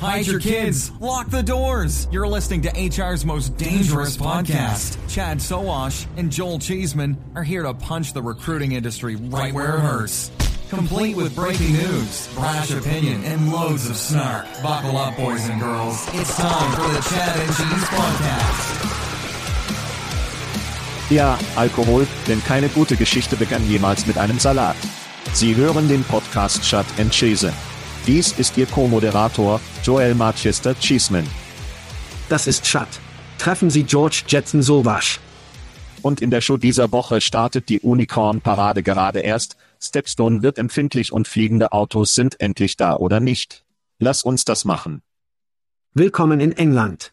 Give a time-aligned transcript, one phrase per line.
[0.00, 0.90] Hide your kids.
[0.98, 2.08] Lock the doors.
[2.10, 4.96] You're listening to HR's most dangerous podcast.
[5.08, 9.80] Chad Soash and Joel Cheeseman are here to punch the recruiting industry right where it
[9.80, 10.30] hurts
[10.70, 14.46] complete with breaking news, brash opinion, and loads of snark.
[14.62, 16.06] Buckle up, boys and girls.
[16.14, 18.86] It's time for the Chad and Cheese Podcast.
[21.10, 24.76] Ja, Alkohol, denn keine gute Geschichte begann jemals mit einem Salat.
[25.32, 27.52] Sie hören den Podcast Chad and Cheese.
[28.06, 31.26] Dies ist Ihr Co-Moderator, Joel Manchester Cheeseman.
[32.30, 32.88] Das ist Chad.
[33.36, 35.20] Treffen Sie George Jetson Sowasch.
[36.00, 41.28] Und in der Show dieser Woche startet die Unicorn-Parade gerade erst, Stepstone wird empfindlich und
[41.28, 43.64] fliegende Autos sind endlich da oder nicht.
[43.98, 45.02] Lass uns das machen.
[45.92, 47.12] Willkommen in England.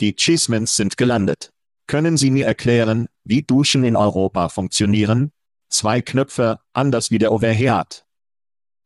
[0.00, 1.52] Die Cheesemans sind gelandet.
[1.86, 5.30] Können Sie mir erklären, wie Duschen in Europa funktionieren?
[5.68, 8.06] Zwei Knöpfe, anders wie der Overheat.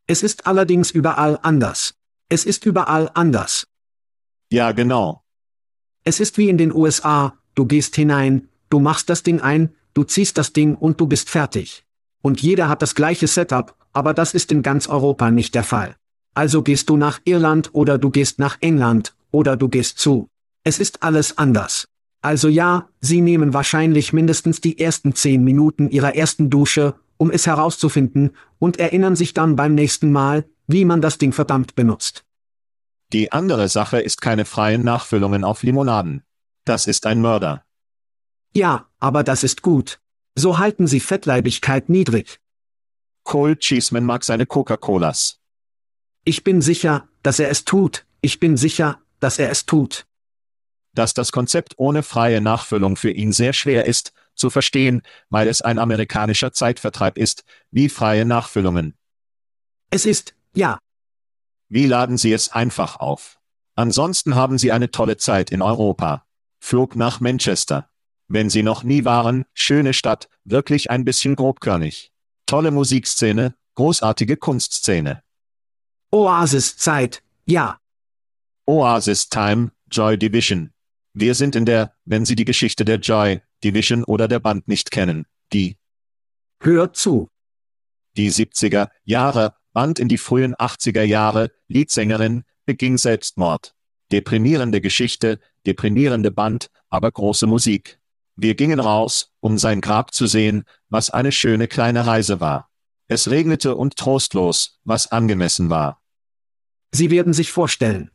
[0.06, 1.94] Es ist allerdings überall anders.
[2.28, 3.66] Es ist überall anders.
[4.50, 5.22] Ja, genau.
[6.04, 10.04] Es ist wie in den USA, du gehst hinein, du machst das Ding ein, du
[10.04, 11.84] ziehst das Ding und du bist fertig.
[12.20, 15.96] Und jeder hat das gleiche Setup, aber das ist in ganz Europa nicht der Fall.
[16.34, 20.28] Also gehst du nach Irland oder du gehst nach England, oder du gehst zu.
[20.62, 21.86] Es ist alles anders.
[22.22, 27.46] Also ja, Sie nehmen wahrscheinlich mindestens die ersten zehn Minuten Ihrer ersten Dusche, um es
[27.46, 32.24] herauszufinden, und erinnern sich dann beim nächsten Mal, wie man das Ding verdammt benutzt.
[33.12, 36.24] Die andere Sache ist keine freien Nachfüllungen auf Limonaden.
[36.64, 37.64] Das ist ein Mörder.
[38.54, 40.00] Ja, aber das ist gut.
[40.34, 42.40] So halten sie Fettleibigkeit niedrig.
[43.24, 45.40] Cole Cheeseman mag seine Coca-Colas.
[46.24, 48.06] Ich bin sicher, dass er es tut.
[48.20, 50.06] Ich bin sicher, dass er es tut.
[50.94, 54.12] Dass das Konzept ohne freie Nachfüllung für ihn sehr schwer ist,
[54.44, 55.00] zu verstehen,
[55.30, 58.94] weil es ein amerikanischer Zeitvertreib ist, wie freie Nachfüllungen.
[59.88, 60.78] Es ist, ja.
[61.70, 63.40] Wie laden Sie es einfach auf?
[63.74, 66.26] Ansonsten haben Sie eine tolle Zeit in Europa.
[66.60, 67.88] Flug nach Manchester.
[68.28, 72.12] Wenn Sie noch nie waren, schöne Stadt, wirklich ein bisschen grobkörnig.
[72.44, 75.22] Tolle Musikszene, großartige Kunstszene.
[76.10, 77.78] Oasis-Zeit, ja.
[78.66, 80.74] Oasis Time, Joy Division.
[81.14, 84.90] Wir sind in der, wenn Sie die Geschichte der Joy Division oder der Band nicht
[84.90, 85.76] kennen, die.
[86.60, 87.30] Hört zu.
[88.16, 93.74] Die 70er Jahre, Band in die frühen 80er Jahre, Leadsängerin, beging Selbstmord.
[94.12, 97.98] Deprimierende Geschichte, deprimierende Band, aber große Musik.
[98.36, 102.70] Wir gingen raus, um sein Grab zu sehen, was eine schöne kleine Reise war.
[103.06, 106.00] Es regnete und trostlos, was angemessen war.
[106.92, 108.10] Sie werden sich vorstellen.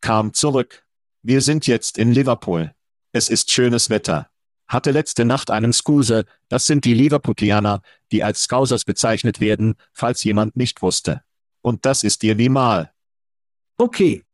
[0.00, 0.86] Kam zurück.
[1.22, 2.74] Wir sind jetzt in Liverpool.
[3.12, 4.31] Es ist schönes Wetter.
[4.72, 10.24] Hatte letzte Nacht einen Skuse, das sind die Liverpoolianer, die als Scousers bezeichnet werden, falls
[10.24, 11.20] jemand nicht wusste.
[11.60, 12.90] Und das ist ihr Limal.
[13.76, 14.24] Okay.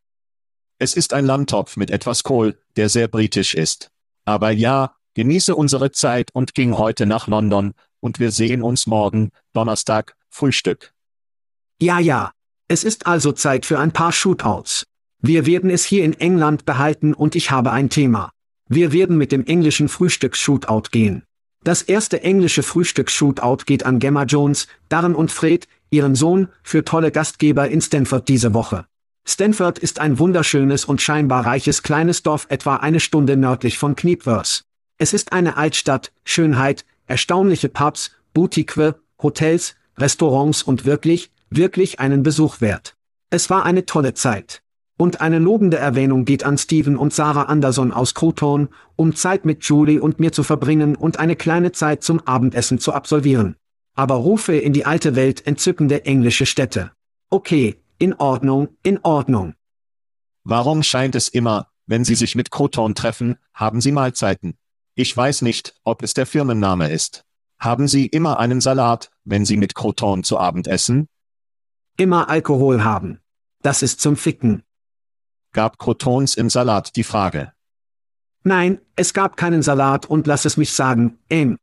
[0.78, 3.90] Es ist ein Landtopf mit etwas Kohl, der sehr britisch ist.
[4.26, 9.32] Aber ja, genieße unsere Zeit und ging heute nach London, und wir sehen uns morgen,
[9.54, 10.94] Donnerstag, Frühstück.
[11.80, 12.30] Ja, ja.
[12.68, 14.86] Es ist also Zeit für ein paar Shootouts.
[15.20, 18.30] Wir werden es hier in England behalten und ich habe ein Thema.
[18.68, 21.22] Wir werden mit dem englischen Frühstücks-Shootout gehen.
[21.64, 27.10] Das erste englische Frühstücks-Shootout geht an Gemma Jones, Darren und Fred, ihren Sohn, für tolle
[27.10, 28.86] Gastgeber in Stanford diese Woche.
[29.26, 34.64] Stanford ist ein wunderschönes und scheinbar reiches kleines Dorf etwa eine Stunde nördlich von Knipworth.
[34.98, 42.60] Es ist eine Altstadt, Schönheit, erstaunliche Pubs, Boutique, Hotels, Restaurants und wirklich, wirklich einen Besuch
[42.60, 42.96] wert.
[43.30, 44.62] Es war eine tolle Zeit.
[44.98, 49.62] Und eine lobende Erwähnung geht an Steven und Sarah Anderson aus Croton, um Zeit mit
[49.62, 53.54] Julie und mir zu verbringen und eine kleine Zeit zum Abendessen zu absolvieren.
[53.94, 56.90] Aber rufe in die alte Welt entzückende englische Städte.
[57.30, 59.54] Okay, in Ordnung, in Ordnung.
[60.42, 64.58] Warum scheint es immer, wenn Sie sich mit Croton treffen, haben Sie Mahlzeiten?
[64.96, 67.24] Ich weiß nicht, ob es der Firmenname ist.
[67.60, 71.06] Haben Sie immer einen Salat, wenn Sie mit Croton zu Abend essen?
[71.96, 73.20] Immer Alkohol haben.
[73.62, 74.64] Das ist zum Ficken
[75.52, 77.52] gab Crotons im Salat die Frage.
[78.44, 81.58] Nein, es gab keinen Salat und lass es mich sagen, ähm.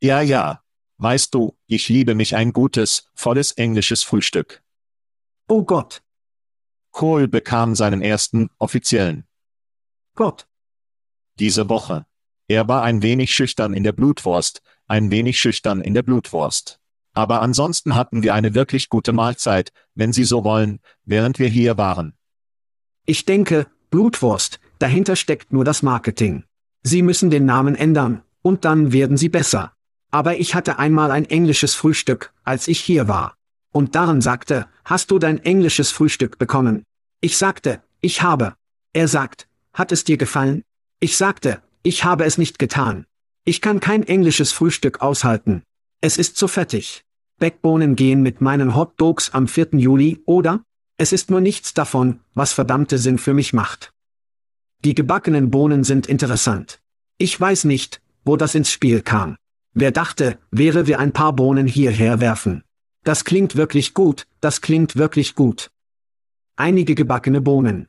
[0.00, 0.60] Ja, ja.
[0.98, 4.62] Weißt du, ich liebe mich ein gutes, volles englisches Frühstück.
[5.48, 6.02] Oh Gott.
[6.92, 9.26] Cole bekam seinen ersten, offiziellen.
[10.14, 10.46] Gott.
[11.38, 12.06] Diese Woche.
[12.46, 16.80] Er war ein wenig schüchtern in der Blutwurst, ein wenig schüchtern in der Blutwurst.
[17.14, 21.78] Aber ansonsten hatten wir eine wirklich gute Mahlzeit, wenn Sie so wollen, während wir hier
[21.78, 22.16] waren.
[23.06, 26.44] Ich denke, Blutwurst, dahinter steckt nur das Marketing.
[26.82, 29.72] Sie müssen den Namen ändern, und dann werden sie besser.
[30.10, 33.36] Aber ich hatte einmal ein englisches Frühstück, als ich hier war.
[33.72, 36.84] Und Darren sagte, hast du dein englisches Frühstück bekommen?
[37.20, 38.54] Ich sagte, ich habe.
[38.92, 40.62] Er sagt, hat es dir gefallen?
[41.00, 43.06] Ich sagte, ich habe es nicht getan.
[43.44, 45.62] Ich kann kein englisches Frühstück aushalten.
[46.00, 47.02] Es ist zu fettig.
[47.38, 49.70] Backbohnen gehen mit meinen Hot Dogs am 4.
[49.72, 50.62] Juli, oder?
[50.96, 53.92] Es ist nur nichts davon, was verdammte Sinn für mich macht.
[54.84, 56.80] Die gebackenen Bohnen sind interessant.
[57.18, 59.36] Ich weiß nicht, wo das ins Spiel kam.
[59.72, 62.62] Wer dachte, wäre wir ein paar Bohnen hierher werfen.
[63.02, 65.70] Das klingt wirklich gut, das klingt wirklich gut.
[66.56, 67.88] Einige gebackene Bohnen.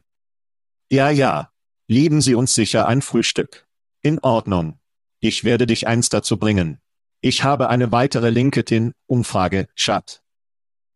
[0.90, 1.52] Ja, ja.
[1.88, 3.68] Lieben Sie uns sicher ein Frühstück.
[4.02, 4.80] In Ordnung.
[5.19, 6.80] Ich werde dich eins dazu bringen.
[7.22, 10.24] Ich habe eine weitere LinkedIn-Umfrage, Chat.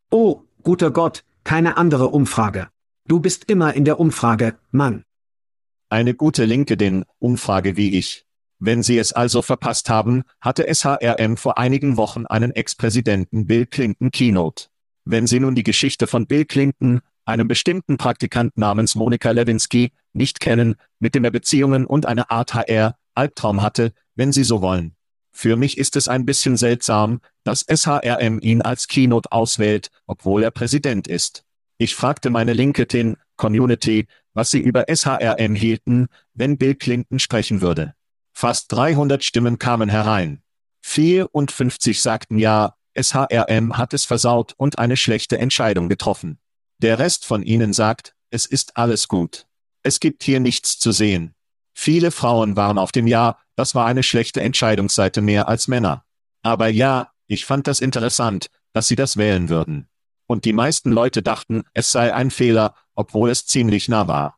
[0.10, 2.70] Oh, guter Gott, keine andere Umfrage.
[3.06, 5.04] Du bist immer in der Umfrage, Mann.
[5.90, 8.26] Eine gute LinkedIn-Umfrage wie ich.
[8.60, 14.12] Wenn Sie es also verpasst haben, hatte SHRM vor einigen Wochen einen Ex-Präsidenten Bill Clinton
[14.12, 14.68] Keynote.
[15.06, 20.40] Wenn Sie nun die Geschichte von Bill Clinton, einem bestimmten Praktikant namens Monika Lewinsky, nicht
[20.40, 24.96] kennen, mit dem er Beziehungen und eine Art HR-Albtraum hatte, wenn Sie so wollen.
[25.32, 30.52] Für mich ist es ein bisschen seltsam, dass SHRM ihn als Keynote auswählt, obwohl er
[30.52, 31.44] Präsident ist.
[31.78, 37.94] Ich fragte meine LinkedIn-Community, was sie über SHRM hielten, wenn Bill Clinton sprechen würde.
[38.34, 40.42] Fast 300 Stimmen kamen herein.
[40.82, 46.40] 54 sagten ja, SHRM hat es versaut und eine schlechte Entscheidung getroffen.
[46.80, 49.46] Der Rest von ihnen sagt, es ist alles gut.
[49.84, 51.34] Es gibt hier nichts zu sehen.
[51.74, 56.06] Viele Frauen waren auf dem Ja, das war eine schlechte Entscheidungsseite mehr als Männer.
[56.44, 59.90] Aber ja, ich fand das interessant, dass sie das wählen würden.
[60.28, 64.38] Und die meisten Leute dachten, es sei ein Fehler, obwohl es ziemlich nah war.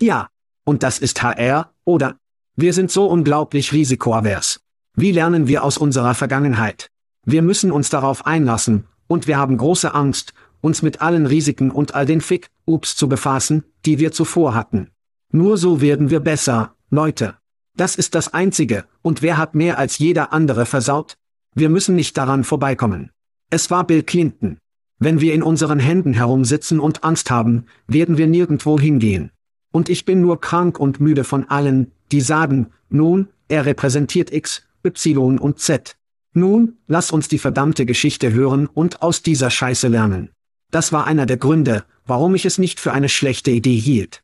[0.00, 0.28] Ja,
[0.62, 2.20] und das ist HR, oder?
[2.54, 4.60] Wir sind so unglaublich risikoavers.
[4.94, 6.88] Wie lernen wir aus unserer Vergangenheit?
[7.24, 11.96] Wir müssen uns darauf einlassen, und wir haben große Angst, uns mit allen Risiken und
[11.96, 14.92] all den Fick-Ups zu befassen, die wir zuvor hatten.
[15.32, 17.39] Nur so werden wir besser, Leute.
[17.76, 21.16] Das ist das Einzige, und wer hat mehr als jeder andere versaut?
[21.54, 23.10] Wir müssen nicht daran vorbeikommen.
[23.50, 24.58] Es war Bill Clinton.
[24.98, 29.30] Wenn wir in unseren Händen herumsitzen und Angst haben, werden wir nirgendwo hingehen.
[29.72, 34.62] Und ich bin nur krank und müde von allen, die sagen, nun, er repräsentiert X,
[34.84, 35.96] Y und Z.
[36.32, 40.30] Nun, lass uns die verdammte Geschichte hören und aus dieser Scheiße lernen.
[40.70, 44.22] Das war einer der Gründe, warum ich es nicht für eine schlechte Idee hielt.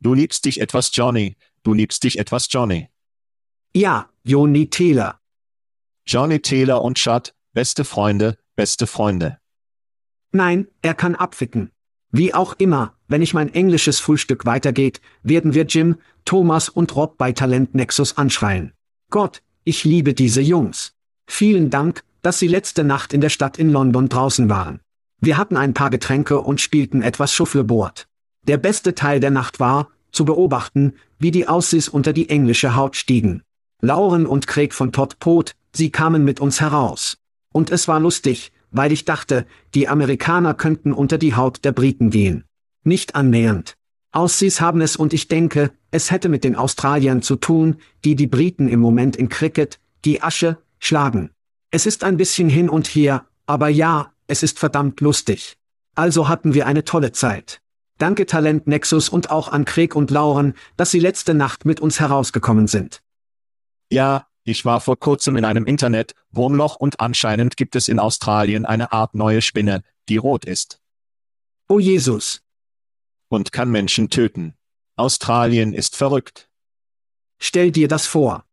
[0.00, 2.88] Du liebst dich etwas Johnny, du liebst dich etwas Johnny.
[3.74, 5.18] Ja, Johnny Taylor.
[6.06, 9.38] Johnny Taylor und Chad, beste Freunde, beste Freunde.
[10.30, 11.70] Nein, er kann abficken.
[12.10, 17.18] Wie auch immer, wenn ich mein englisches Frühstück weitergeht, werden wir Jim, Thomas und Rob
[17.18, 18.72] bei Talent Nexus anschreien.
[19.10, 20.94] Gott, ich liebe diese Jungs.
[21.26, 24.80] Vielen Dank, dass Sie letzte Nacht in der Stadt in London draußen waren.
[25.20, 28.06] Wir hatten ein paar Getränke und spielten etwas Shuffleboard.
[28.42, 32.96] Der beste Teil der Nacht war, zu beobachten, wie die Aussies unter die englische Haut
[32.96, 33.42] stiegen.
[33.80, 37.18] Lauren und Craig von Todd Pot, sie kamen mit uns heraus.
[37.52, 42.10] Und es war lustig, weil ich dachte, die Amerikaner könnten unter die Haut der Briten
[42.10, 42.44] gehen.
[42.82, 43.74] Nicht annähernd.
[44.10, 48.26] Aussies haben es und ich denke, es hätte mit den Australiern zu tun, die die
[48.26, 51.30] Briten im Moment in Cricket, die Asche, schlagen.
[51.70, 55.56] Es ist ein bisschen hin und her, aber ja, es ist verdammt lustig.
[55.94, 57.60] Also hatten wir eine tolle Zeit.
[58.04, 62.00] Danke Talent Nexus und auch an Craig und Lauren, dass sie letzte Nacht mit uns
[62.00, 63.02] herausgekommen sind.
[63.90, 68.92] Ja, ich war vor kurzem in einem Internet-Wurmloch und anscheinend gibt es in Australien eine
[68.92, 70.82] Art neue Spinne, die rot ist.
[71.66, 72.42] Oh Jesus.
[73.28, 74.52] Und kann Menschen töten.
[74.96, 76.50] Australien ist verrückt.
[77.38, 78.44] Stell dir das vor.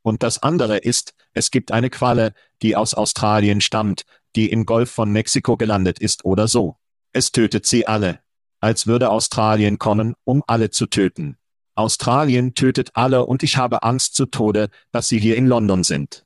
[0.00, 4.90] Und das andere ist, es gibt eine Qualle, die aus Australien stammt, die im Golf
[4.90, 6.78] von Mexiko gelandet ist oder so.
[7.12, 8.22] Es tötet sie alle.
[8.62, 11.36] Als würde Australien kommen, um alle zu töten.
[11.74, 16.24] Australien tötet alle und ich habe Angst zu Tode, dass sie hier in London sind.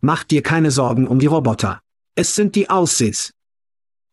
[0.00, 1.80] Mach dir keine Sorgen um die Roboter.
[2.16, 3.34] Es sind die Aussies.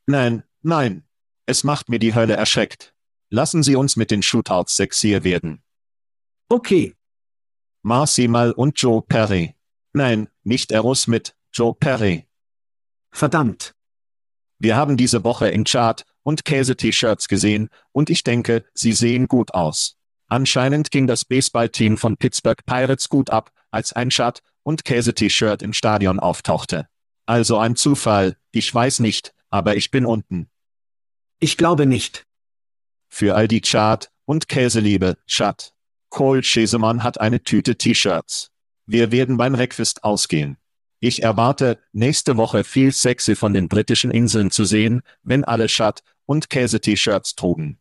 [0.06, 1.04] Nein, nein.
[1.48, 2.94] Es macht mir die Hölle erschreckt.
[3.32, 5.64] Lassen Sie uns mit den Shootouts sexier werden.
[6.48, 6.96] Okay.
[7.82, 9.56] Marcy Mal und Joe Perry.
[9.94, 12.28] Nein, nicht Aerosmith, Joe Perry.
[13.12, 13.74] Verdammt.
[14.60, 19.54] Wir haben diese Woche in Chart und Käse-T-Shirts gesehen, und ich denke, sie sehen gut
[19.54, 19.98] aus.
[20.28, 25.74] Anscheinend ging das Baseballteam von Pittsburgh Pirates gut ab, als ein Chart und Käse-T-Shirt im
[25.74, 26.88] Stadion auftauchte.
[27.25, 30.50] Also ein Zufall, ich weiß nicht, aber ich bin unten.
[31.40, 32.25] Ich glaube nicht.
[33.10, 35.74] Für all die Chart und Käseliebe, Chat.
[36.10, 38.51] Cole Schesemann hat eine Tüte T-Shirts.
[38.86, 40.58] Wir werden beim Breakfast ausgehen.
[41.03, 46.03] Ich erwarte, nächste Woche viel Sexy von den britischen Inseln zu sehen, wenn alle Chat
[46.27, 47.79] und Käse-T-Shirts trugen.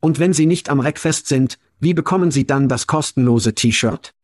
[0.00, 4.14] Und wenn Sie nicht am Reckfest sind, wie bekommen Sie dann das kostenlose T-Shirt?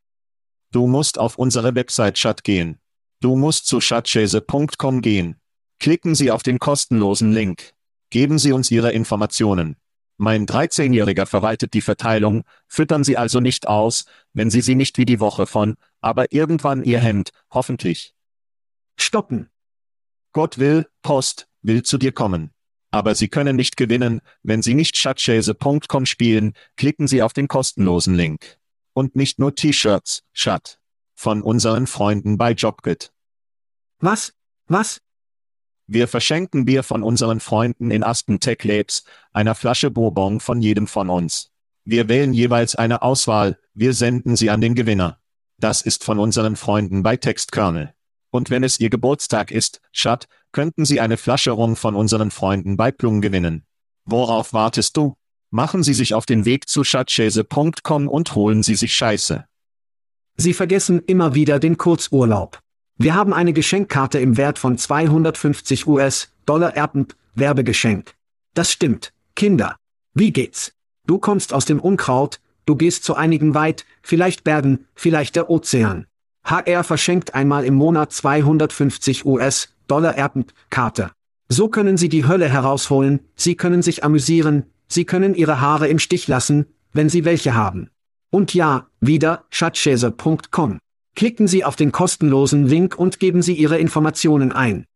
[0.71, 2.79] Du musst auf unsere Website Chat gehen.
[3.21, 5.41] Du musst zu chatchase.com gehen.
[5.81, 7.73] Klicken Sie auf den kostenlosen Link.
[8.11, 9.77] Geben Sie uns Ihre Informationen.
[10.17, 15.05] Mein 13-Jähriger verwaltet die Verteilung, füttern Sie also nicht aus, wenn Sie sie nicht wie
[15.05, 18.15] die Woche von, aber irgendwann Ihr Hemd, hoffentlich.
[18.97, 19.51] Stoppen.
[20.33, 22.51] Gott will, Post, will zu dir kommen.
[22.91, 28.15] Aber Sie können nicht gewinnen, wenn Sie nicht chatchase.com spielen, klicken Sie auf den kostenlosen
[28.15, 28.59] Link.
[28.93, 30.79] Und nicht nur T-Shirts, Chat.
[31.15, 33.13] Von unseren Freunden bei Jobkit.
[33.99, 34.35] Was?
[34.67, 35.01] Was?
[35.87, 40.87] Wir verschenken Bier von unseren Freunden in Aspen Tech Labs, einer Flasche Bourbon von jedem
[40.87, 41.53] von uns.
[41.85, 45.21] Wir wählen jeweils eine Auswahl, wir senden sie an den Gewinner.
[45.59, 47.95] Das ist von unseren Freunden bei Textkernel.
[48.31, 52.77] Und wenn es Ihr Geburtstag ist, Schat, könnten Sie eine Flasche Rum von unseren Freunden
[52.77, 53.65] bei Plum gewinnen.
[54.05, 55.17] Worauf wartest du?
[55.51, 59.47] Machen Sie sich auf den Weg zu schatzschäse.com und holen Sie sich Scheiße.
[60.37, 62.61] Sie vergessen immer wieder den Kurzurlaub.
[62.99, 68.15] Wir haben eine Geschenkkarte im Wert von 250 US-Dollar Erben, Werbegeschenk.
[68.53, 69.77] Das stimmt, Kinder.
[70.13, 70.73] Wie geht's?
[71.07, 76.07] Du kommst aus dem Unkraut, du gehst zu einigen weit, vielleicht Bergen, vielleicht der Ozean.
[76.45, 81.11] HR verschenkt einmal im Monat 250 US-Dollar Erben-Karte.
[81.49, 85.99] So können Sie die Hölle herausholen, Sie können sich amüsieren, Sie können Ihre Haare im
[85.99, 87.91] Stich lassen, wenn Sie welche haben.
[88.31, 90.79] Und ja, wieder, schatzschäse.com.
[91.15, 94.87] Klicken Sie auf den kostenlosen Link und geben Sie Ihre Informationen ein.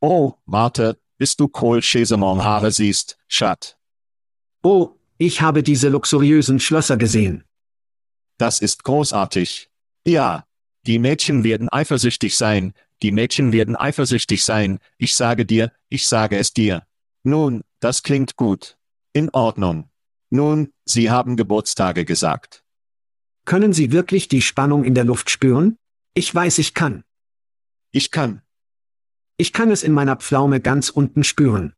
[0.00, 3.76] Oh, warte, bis du Cole Chesemont Haare siehst, Schat.
[4.62, 7.44] Oh, ich habe diese luxuriösen Schlösser gesehen.
[8.38, 9.68] Das ist großartig.
[10.06, 10.46] Ja,
[10.86, 12.72] die Mädchen werden eifersüchtig sein,
[13.02, 16.86] die Mädchen werden eifersüchtig sein, ich sage dir, ich sage es dir.
[17.24, 18.78] Nun, das klingt gut.
[19.12, 19.90] In Ordnung.
[20.30, 22.64] Nun, Sie haben Geburtstage gesagt.
[23.44, 25.78] Können Sie wirklich die Spannung in der Luft spüren?
[26.14, 27.04] Ich weiß, ich kann.
[27.90, 28.42] Ich kann.
[29.36, 31.74] Ich kann es in meiner Pflaume ganz unten spüren.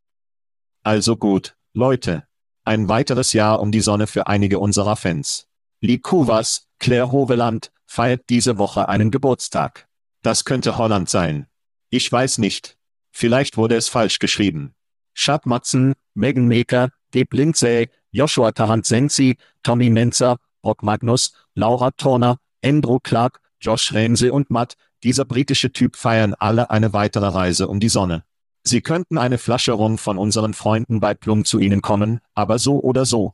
[0.83, 2.27] Also gut, Leute.
[2.63, 5.47] Ein weiteres Jahr um die Sonne für einige unserer Fans.
[5.79, 9.87] Lee Kuvas, Claire Hoveland, feiert diese Woche einen Geburtstag.
[10.21, 11.47] Das könnte Holland sein.
[11.89, 12.77] Ich weiß nicht.
[13.11, 14.75] Vielleicht wurde es falsch geschrieben.
[15.15, 22.37] Chad Matzen, Megan Maker, Deb Lindsay, Joshua Tarant Sensi, Tommy Menzer, Brock Magnus, Laura Turner,
[22.63, 27.79] Andrew Clark, Josh Ramsey und Matt, dieser britische Typ feiern alle eine weitere Reise um
[27.79, 28.23] die Sonne.
[28.63, 32.79] Sie könnten eine Flasche rum von unseren Freunden bei Plum zu Ihnen kommen, aber so
[32.79, 33.33] oder so.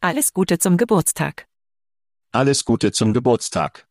[0.00, 1.46] Alles Gute zum Geburtstag.
[2.32, 3.86] Alles Gute zum Geburtstag.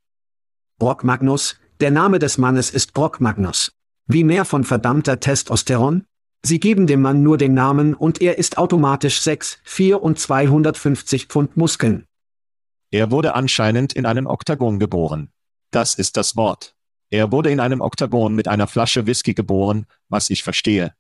[0.78, 3.72] Brock Magnus, der Name des Mannes ist Brock Magnus.
[4.08, 6.06] Wie mehr von verdammter Testosteron?
[6.44, 11.28] Sie geben dem Mann nur den Namen und er ist automatisch 6, 4 und 250
[11.28, 12.08] Pfund Muskeln.
[12.90, 15.32] Er wurde anscheinend in einem Oktagon geboren.
[15.70, 16.76] Das ist das Wort.
[17.12, 20.94] Er wurde in einem Oktagon mit einer Flasche Whisky geboren, was ich verstehe.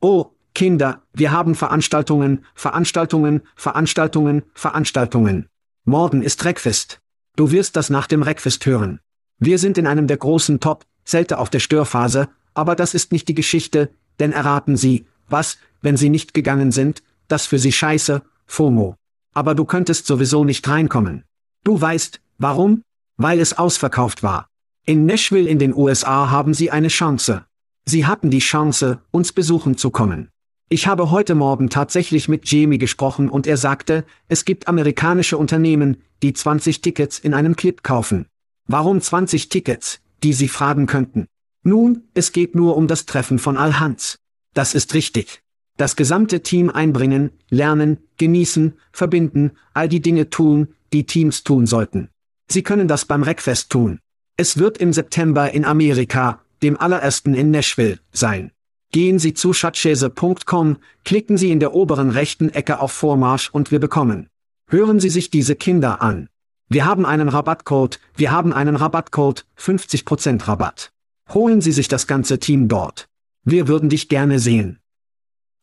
[0.00, 5.48] Oh, Kinder, wir haben Veranstaltungen, Veranstaltungen, Veranstaltungen, Veranstaltungen.
[5.84, 7.00] Morgen ist Reckfest.
[7.36, 9.00] Du wirst das nach dem Reckfest hören.
[9.38, 13.34] Wir sind in einem der großen Top-Zelte auf der Störphase, aber das ist nicht die
[13.34, 13.90] Geschichte,
[14.20, 18.94] denn erraten Sie, was, wenn Sie nicht gegangen sind, das für Sie scheiße, FOMO.
[19.32, 21.24] Aber du könntest sowieso nicht reinkommen.
[21.64, 22.82] Du weißt, warum?
[23.16, 24.48] Weil es ausverkauft war.
[24.86, 27.46] In Nashville in den USA haben Sie eine Chance.
[27.86, 30.28] Sie hatten die Chance, uns besuchen zu kommen.
[30.68, 36.02] Ich habe heute Morgen tatsächlich mit Jamie gesprochen und er sagte, es gibt amerikanische Unternehmen,
[36.22, 38.26] die 20 Tickets in einem Clip kaufen.
[38.66, 41.28] Warum 20 Tickets, die Sie fragen könnten?
[41.62, 44.18] Nun, es geht nur um das Treffen von Al-Hans.
[44.52, 45.40] Das ist richtig.
[45.78, 52.10] Das gesamte Team einbringen, lernen, genießen, verbinden, all die Dinge tun, die Teams tun sollten.
[52.50, 54.00] Sie können das beim Reckfest tun.
[54.36, 58.50] Es wird im September in Amerika, dem allerersten in Nashville, sein.
[58.90, 63.78] Gehen Sie zu schatzschäse.com, klicken Sie in der oberen rechten Ecke auf Vormarsch und wir
[63.78, 64.28] bekommen.
[64.68, 66.28] Hören Sie sich diese Kinder an.
[66.68, 70.90] Wir haben einen Rabattcode, wir haben einen Rabattcode, 50% Rabatt.
[71.32, 73.08] Holen Sie sich das ganze Team dort.
[73.44, 74.80] Wir würden dich gerne sehen.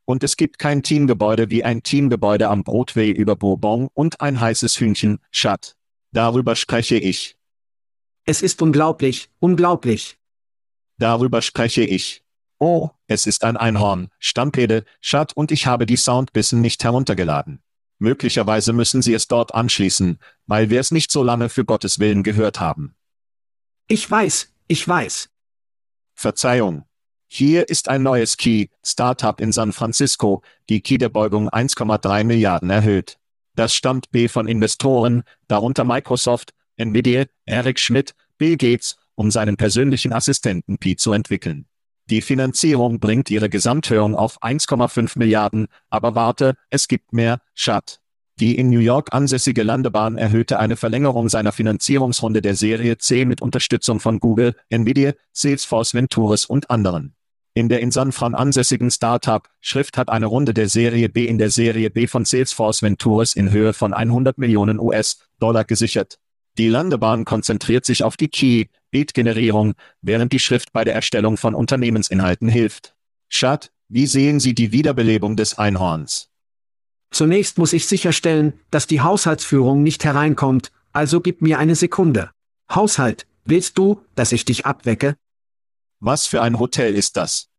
[0.05, 4.79] Und es gibt kein Teamgebäude wie ein Teamgebäude am Broadway über Bourbon und ein heißes
[4.79, 5.75] Hühnchen, Schat.
[6.13, 7.35] Darüber spreche ich.
[8.25, 10.17] Es ist unglaublich, unglaublich.
[10.97, 12.23] Darüber spreche ich.
[12.59, 17.63] Oh, es ist ein Einhorn, Stampede, Schat und ich habe die Soundbissen nicht heruntergeladen.
[17.97, 22.21] Möglicherweise müssen Sie es dort anschließen, weil wir es nicht so lange für Gottes Willen
[22.21, 22.95] gehört haben.
[23.87, 25.29] Ich weiß, ich weiß.
[26.13, 26.85] Verzeihung.
[27.27, 32.69] Hier ist ein neues Key, Startup in San Francisco, die Key der Beugung 1,3 Milliarden
[32.69, 33.17] erhöht.
[33.55, 40.13] Das stammt B von Investoren, darunter Microsoft, Nvidia, Eric Schmidt, Bill Gates, um seinen persönlichen
[40.13, 41.65] Assistenten Pi zu entwickeln.
[42.09, 48.01] Die Finanzierung bringt ihre Gesamthöhung auf 1,5 Milliarden, aber warte, es gibt mehr, Schat.
[48.39, 53.41] Die in New York ansässige Landebahn erhöhte eine Verlängerung seiner Finanzierungsrunde der Serie C mit
[53.41, 57.13] Unterstützung von Google, Nvidia, Salesforce Ventures und anderen.
[57.53, 61.37] In der in San Fran ansässigen Startup Schrift hat eine Runde der Serie B in
[61.37, 66.17] der Serie B von Salesforce Ventures in Höhe von 100 Millionen US-Dollar gesichert.
[66.57, 71.55] Die Landebahn konzentriert sich auf die Key, Bildgenerierung, während die Schrift bei der Erstellung von
[71.55, 72.93] Unternehmensinhalten hilft.
[73.29, 76.29] Schad, wie sehen Sie die Wiederbelebung des Einhorns?
[77.09, 82.31] Zunächst muss ich sicherstellen, dass die Haushaltsführung nicht hereinkommt, also gib mir eine Sekunde.
[82.69, 85.15] Haushalt, willst du, dass ich dich abwecke?
[85.99, 87.49] Was für ein Hotel ist das?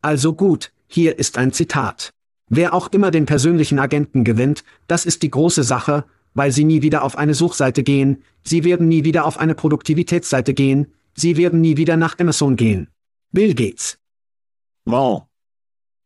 [0.00, 2.10] Also gut, hier ist ein Zitat.
[2.48, 6.04] Wer auch immer den persönlichen Agenten gewinnt, das ist die große Sache,
[6.34, 10.54] weil sie nie wieder auf eine Suchseite gehen, sie werden nie wieder auf eine Produktivitätsseite
[10.54, 12.88] gehen, sie werden nie wieder nach Amazon gehen.
[13.32, 13.98] Bill Gates.
[14.84, 15.24] Wow.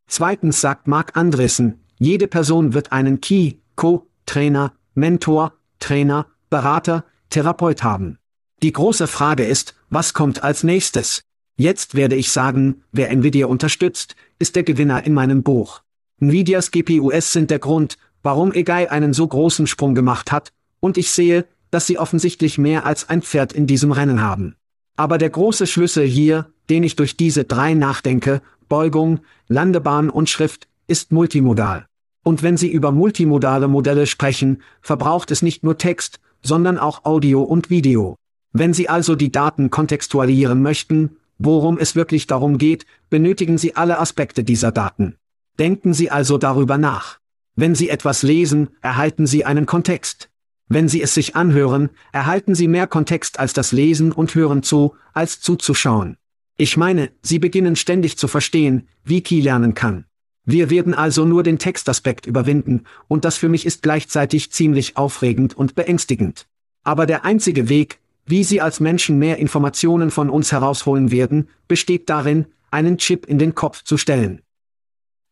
[0.07, 7.83] Zweitens sagt Mark Andressen, jede Person wird einen Key, Co, Trainer, Mentor, Trainer, Berater, Therapeut
[7.83, 8.19] haben.
[8.63, 11.23] Die große Frage ist, was kommt als nächstes?
[11.57, 15.83] Jetzt werde ich sagen, wer Nvidia unterstützt, ist der Gewinner in meinem Buch.
[16.19, 21.11] Nvidias GPUs sind der Grund, warum Egai einen so großen Sprung gemacht hat, und ich
[21.11, 24.57] sehe, dass sie offensichtlich mehr als ein Pferd in diesem Rennen haben.
[24.97, 30.69] Aber der große Schlüssel hier, den ich durch diese drei nachdenke, Beugung, Landebahn und Schrift,
[30.87, 31.87] ist multimodal.
[32.23, 37.43] Und wenn Sie über multimodale Modelle sprechen, verbraucht es nicht nur Text, sondern auch Audio
[37.43, 38.17] und Video.
[38.53, 43.99] Wenn Sie also die Daten kontextualisieren möchten, worum es wirklich darum geht, benötigen Sie alle
[43.99, 45.17] Aspekte dieser Daten.
[45.59, 47.19] Denken Sie also darüber nach.
[47.57, 50.29] Wenn Sie etwas lesen, erhalten Sie einen Kontext.
[50.69, 54.95] Wenn Sie es sich anhören, erhalten Sie mehr Kontext als das Lesen und Hören zu,
[55.15, 56.19] als zuzuschauen.
[56.59, 60.05] Ich meine, Sie beginnen ständig zu verstehen, wie Key lernen kann.
[60.45, 65.57] Wir werden also nur den Textaspekt überwinden, und das für mich ist gleichzeitig ziemlich aufregend
[65.57, 66.47] und beängstigend.
[66.85, 72.11] Aber der einzige Weg, wie Sie als Menschen mehr Informationen von uns herausholen werden, besteht
[72.11, 74.43] darin, einen Chip in den Kopf zu stellen.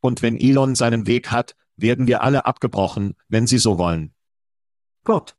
[0.01, 4.15] Und wenn Elon seinen Weg hat, werden wir alle abgebrochen, wenn Sie so wollen.
[5.05, 5.37] Gott.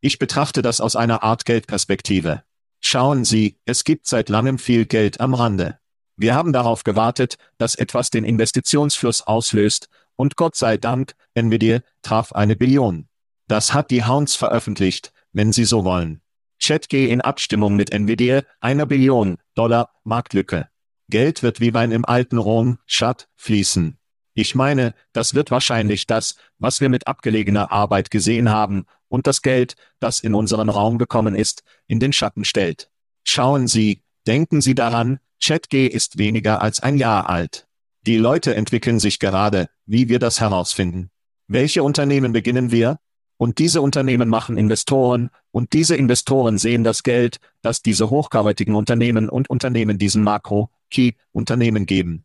[0.00, 2.42] Ich betrachte das aus einer Art Geldperspektive.
[2.80, 5.78] Schauen Sie, es gibt seit langem viel Geld am Rande.
[6.16, 12.32] Wir haben darauf gewartet, dass etwas den Investitionsfluss auslöst, und Gott sei Dank, Nvidia traf
[12.32, 13.08] eine Billion.
[13.48, 16.20] Das hat die Hounds veröffentlicht, wenn Sie so wollen.
[16.62, 20.68] ChatG in Abstimmung mit Nvidia, einer Billion Dollar Marktlücke.
[21.08, 23.98] Geld wird wie Wein im alten Rom, Schat, fließen.
[24.40, 29.42] Ich meine, das wird wahrscheinlich das, was wir mit abgelegener Arbeit gesehen haben, und das
[29.42, 32.88] Geld, das in unseren Raum gekommen ist, in den Schatten stellt.
[33.22, 37.66] Schauen Sie, denken Sie daran, ChatG ist weniger als ein Jahr alt.
[38.06, 41.10] Die Leute entwickeln sich gerade, wie wir das herausfinden.
[41.46, 42.98] Welche Unternehmen beginnen wir?
[43.36, 49.28] Und diese Unternehmen machen Investoren, und diese Investoren sehen das Geld, das diese hochkarätigen Unternehmen
[49.28, 52.24] und Unternehmen diesen Makro-Key-Unternehmen geben.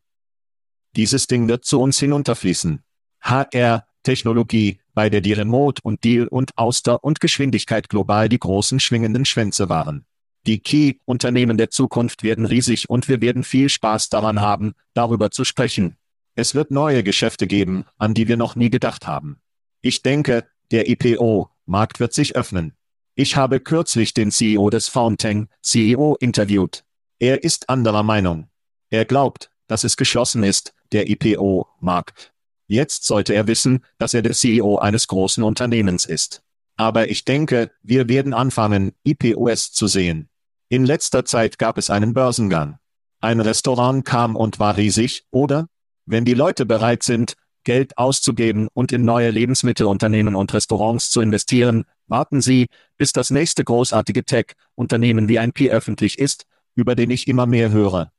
[0.95, 2.81] Dieses Ding wird zu uns hinunterfließen.
[3.21, 8.79] HR, Technologie, bei der die Remote und Deal und Auster und Geschwindigkeit global die großen
[8.79, 10.05] schwingenden Schwänze waren.
[10.47, 15.43] Die Key-Unternehmen der Zukunft werden riesig und wir werden viel Spaß daran haben, darüber zu
[15.43, 15.97] sprechen.
[16.35, 19.37] Es wird neue Geschäfte geben, an die wir noch nie gedacht haben.
[19.81, 22.73] Ich denke, der IPO-Markt wird sich öffnen.
[23.15, 26.83] Ich habe kürzlich den CEO des Fountain CEO interviewt.
[27.17, 28.49] Er ist anderer Meinung.
[28.89, 32.33] Er glaubt, dass es geschlossen ist, der IPO-Markt.
[32.67, 36.41] Jetzt sollte er wissen, dass er der CEO eines großen Unternehmens ist.
[36.77, 40.29] Aber ich denke, wir werden anfangen, IPOs zu sehen.
[40.67, 42.79] In letzter Zeit gab es einen Börsengang.
[43.21, 45.67] Ein Restaurant kam und war riesig, oder?
[46.05, 51.85] Wenn die Leute bereit sind, Geld auszugeben und in neue Lebensmittelunternehmen und Restaurants zu investieren,
[52.07, 57.27] warten Sie, bis das nächste großartige Tech-Unternehmen wie ein P öffentlich ist, über den ich
[57.27, 58.11] immer mehr höre.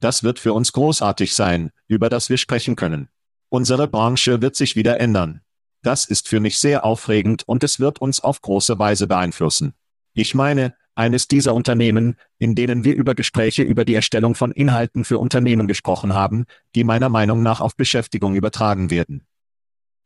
[0.00, 3.08] Das wird für uns großartig sein, über das wir sprechen können.
[3.50, 5.42] Unsere Branche wird sich wieder ändern.
[5.82, 9.74] Das ist für mich sehr aufregend und es wird uns auf große Weise beeinflussen.
[10.12, 15.04] Ich meine, eines dieser Unternehmen, in denen wir über Gespräche über die Erstellung von Inhalten
[15.04, 19.26] für Unternehmen gesprochen haben, die meiner Meinung nach auf Beschäftigung übertragen werden.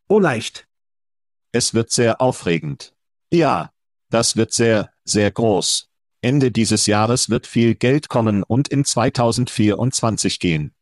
[0.08, 0.68] Oh leicht.
[1.52, 2.94] Es wird sehr aufregend.
[3.32, 3.72] Ja,
[4.10, 5.90] das wird sehr, sehr groß.
[6.24, 10.72] Ende dieses Jahres wird viel Geld kommen und in 2024 gehen.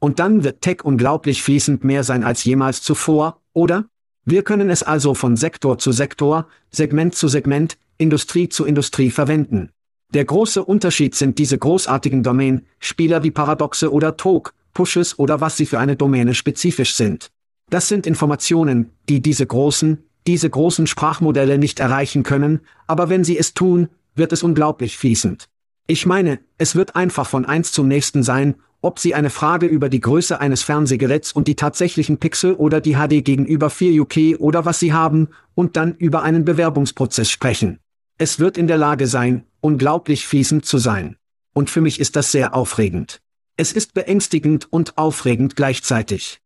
[0.00, 3.86] Und dann wird Tech unglaublich fließend mehr sein als jemals zuvor, oder?
[4.24, 9.70] Wir können es also von Sektor zu Sektor, Segment zu Segment, Industrie zu Industrie verwenden.
[10.14, 15.56] Der große Unterschied sind diese großartigen Domain, Spieler wie Paradoxe oder Tok, Pushes oder was
[15.56, 17.30] sie für eine Domäne spezifisch sind.
[17.70, 23.38] Das sind Informationen, die diese großen, diese großen Sprachmodelle nicht erreichen können, aber wenn sie
[23.38, 25.48] es tun, wird es unglaublich fließend.
[25.86, 29.88] Ich meine, es wird einfach von eins zum nächsten sein, ob Sie eine Frage über
[29.88, 34.78] die Größe eines Fernsehgeräts und die tatsächlichen Pixel oder die HD gegenüber 4UK oder was
[34.78, 37.78] Sie haben, und dann über einen Bewerbungsprozess sprechen.
[38.18, 41.16] Es wird in der Lage sein, unglaublich fließend zu sein.
[41.54, 43.20] Und für mich ist das sehr aufregend.
[43.56, 46.40] Es ist beängstigend und aufregend gleichzeitig.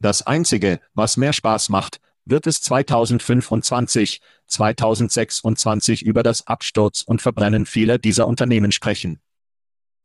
[0.00, 7.64] Das Einzige, was mehr Spaß macht, wird es 2025, 2026 über das Absturz und Verbrennen
[7.64, 9.20] vieler dieser Unternehmen sprechen.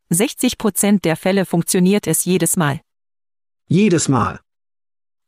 [0.10, 2.82] 60 Prozent der Fälle funktioniert es jedes Mal.
[3.68, 4.40] Jedes Mal.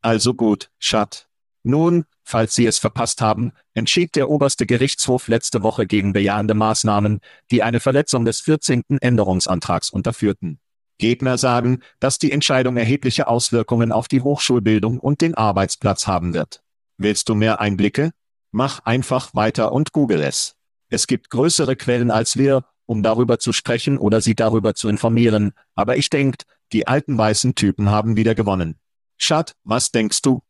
[0.02, 1.28] Also gut, Schat.
[1.64, 7.22] Nun, falls Sie es verpasst haben, entschied der oberste Gerichtshof letzte Woche gegen bejahende Maßnahmen,
[7.52, 8.84] die eine Verletzung des 14.
[9.00, 10.60] Änderungsantrags unterführten.
[10.98, 16.63] Gegner sagen, dass die Entscheidung erhebliche Auswirkungen auf die Hochschulbildung und den Arbeitsplatz haben wird.
[16.98, 18.12] Willst du mehr Einblicke?
[18.52, 20.56] Mach einfach weiter und google es.
[20.90, 25.54] Es gibt größere Quellen als wir, um darüber zu sprechen oder sie darüber zu informieren,
[25.74, 28.76] aber ich denke, die alten weißen Typen haben wieder gewonnen.
[29.18, 30.42] Schat, was denkst du?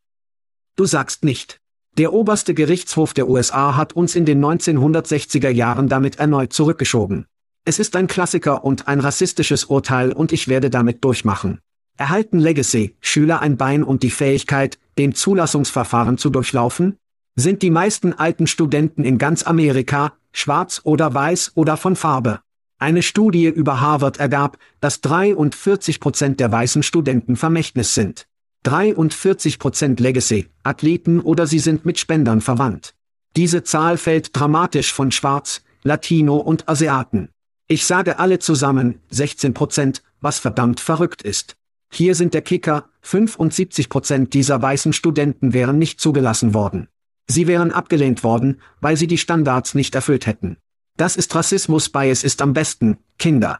[0.75, 1.59] Du sagst nicht.
[1.97, 7.27] Der oberste Gerichtshof der USA hat uns in den 1960er Jahren damit erneut zurückgeschoben.
[7.65, 11.59] Es ist ein Klassiker und ein rassistisches Urteil und ich werde damit durchmachen.
[11.95, 16.97] Erhalten Legacy, Schüler ein Bein und die Fähigkeit, den Zulassungsverfahren zu durchlaufen?
[17.35, 22.41] Sind die meisten alten Studenten in ganz Amerika, schwarz oder weiß oder von Farbe?
[22.77, 28.27] Eine Studie über Harvard ergab, dass 43 Prozent der weißen Studenten Vermächtnis sind.
[28.63, 32.93] 43 Prozent Legacy, Athleten oder sie sind mit Spendern verwandt.
[33.35, 37.29] Diese Zahl fällt dramatisch von Schwarz, Latino und Asiaten.
[37.67, 41.55] Ich sage alle zusammen, 16 Prozent, was verdammt verrückt ist.
[41.95, 46.87] Hier sind der Kicker, 75 Prozent dieser weißen Studenten wären nicht zugelassen worden.
[47.27, 50.57] Sie wären abgelehnt worden, weil sie die Standards nicht erfüllt hätten.
[50.97, 53.59] Das ist Rassismus bei es ist am besten, Kinder.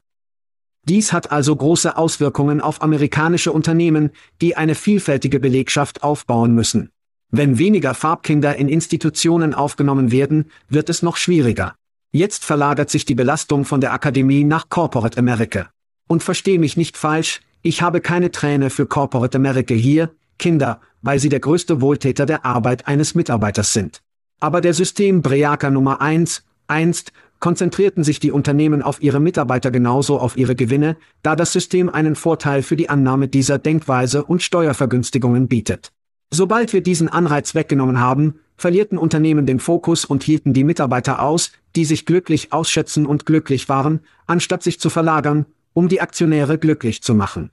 [0.86, 4.10] Dies hat also große Auswirkungen auf amerikanische Unternehmen,
[4.42, 6.90] die eine vielfältige Belegschaft aufbauen müssen.
[7.30, 11.76] Wenn weniger Farbkinder in Institutionen aufgenommen werden, wird es noch schwieriger.
[12.12, 15.70] Jetzt verlagert sich die Belastung von der Akademie nach Corporate America.
[16.08, 21.20] Und versteh mich nicht falsch, ich habe keine Träne für Corporate America hier, Kinder, weil
[21.20, 24.02] sie der größte Wohltäter der Arbeit eines Mitarbeiters sind.
[24.42, 30.20] Aber der System Breaker Nummer 1, einst, konzentrierten sich die Unternehmen auf ihre Mitarbeiter genauso
[30.20, 35.48] auf ihre Gewinne, da das System einen Vorteil für die Annahme dieser Denkweise und Steuervergünstigungen
[35.48, 35.92] bietet.
[36.32, 41.52] Sobald wir diesen Anreiz weggenommen haben, verlierten Unternehmen den Fokus und hielten die Mitarbeiter aus,
[41.76, 47.02] die sich glücklich ausschätzen und glücklich waren, anstatt sich zu verlagern, um die Aktionäre glücklich
[47.04, 47.52] zu machen.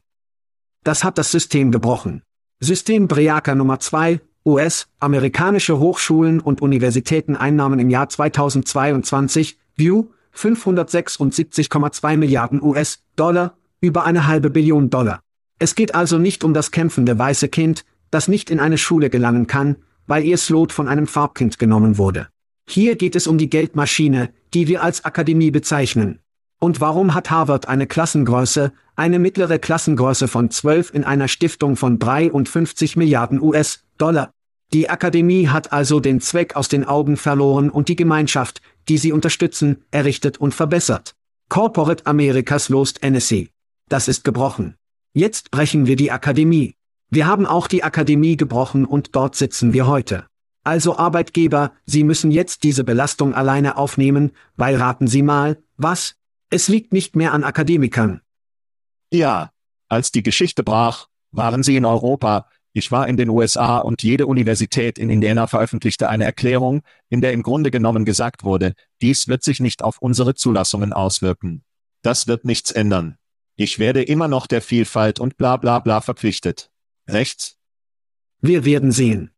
[0.84, 2.22] Das hat das System gebrochen.
[2.60, 12.16] System Briaker Nummer 2, US, amerikanische Hochschulen und Universitäten Einnahmen im Jahr 2022, View, 576,2
[12.16, 15.20] Milliarden US-Dollar, über eine halbe Billion Dollar.
[15.58, 19.46] Es geht also nicht um das kämpfende weiße Kind, das nicht in eine Schule gelangen
[19.46, 22.28] kann, weil ihr Slot von einem Farbkind genommen wurde.
[22.68, 26.20] Hier geht es um die Geldmaschine, die wir als Akademie bezeichnen.
[26.60, 31.98] Und warum hat Harvard eine Klassengröße, eine mittlere Klassengröße von 12 in einer Stiftung von
[31.98, 34.30] 53 Milliarden US-Dollar?
[34.74, 39.10] Die Akademie hat also den Zweck aus den Augen verloren und die Gemeinschaft, die sie
[39.10, 41.14] unterstützen, errichtet und verbessert.
[41.48, 43.48] Corporate Americas Lost NSC.
[43.88, 44.76] Das ist gebrochen.
[45.14, 46.74] Jetzt brechen wir die Akademie.
[47.08, 50.26] Wir haben auch die Akademie gebrochen und dort sitzen wir heute.
[50.62, 56.16] Also Arbeitgeber, Sie müssen jetzt diese Belastung alleine aufnehmen, weil raten Sie mal, was?
[56.50, 58.20] Es liegt nicht mehr an Akademikern.
[59.12, 59.52] Ja,
[59.88, 64.26] als die Geschichte brach, waren Sie in Europa, ich war in den USA und jede
[64.26, 69.42] Universität in Indiana veröffentlichte eine Erklärung, in der im Grunde genommen gesagt wurde, dies wird
[69.42, 71.64] sich nicht auf unsere Zulassungen auswirken.
[72.02, 73.16] Das wird nichts ändern.
[73.56, 76.70] Ich werde immer noch der Vielfalt und bla bla bla verpflichtet.
[77.08, 77.58] Rechts?
[78.40, 79.32] Wir werden sehen.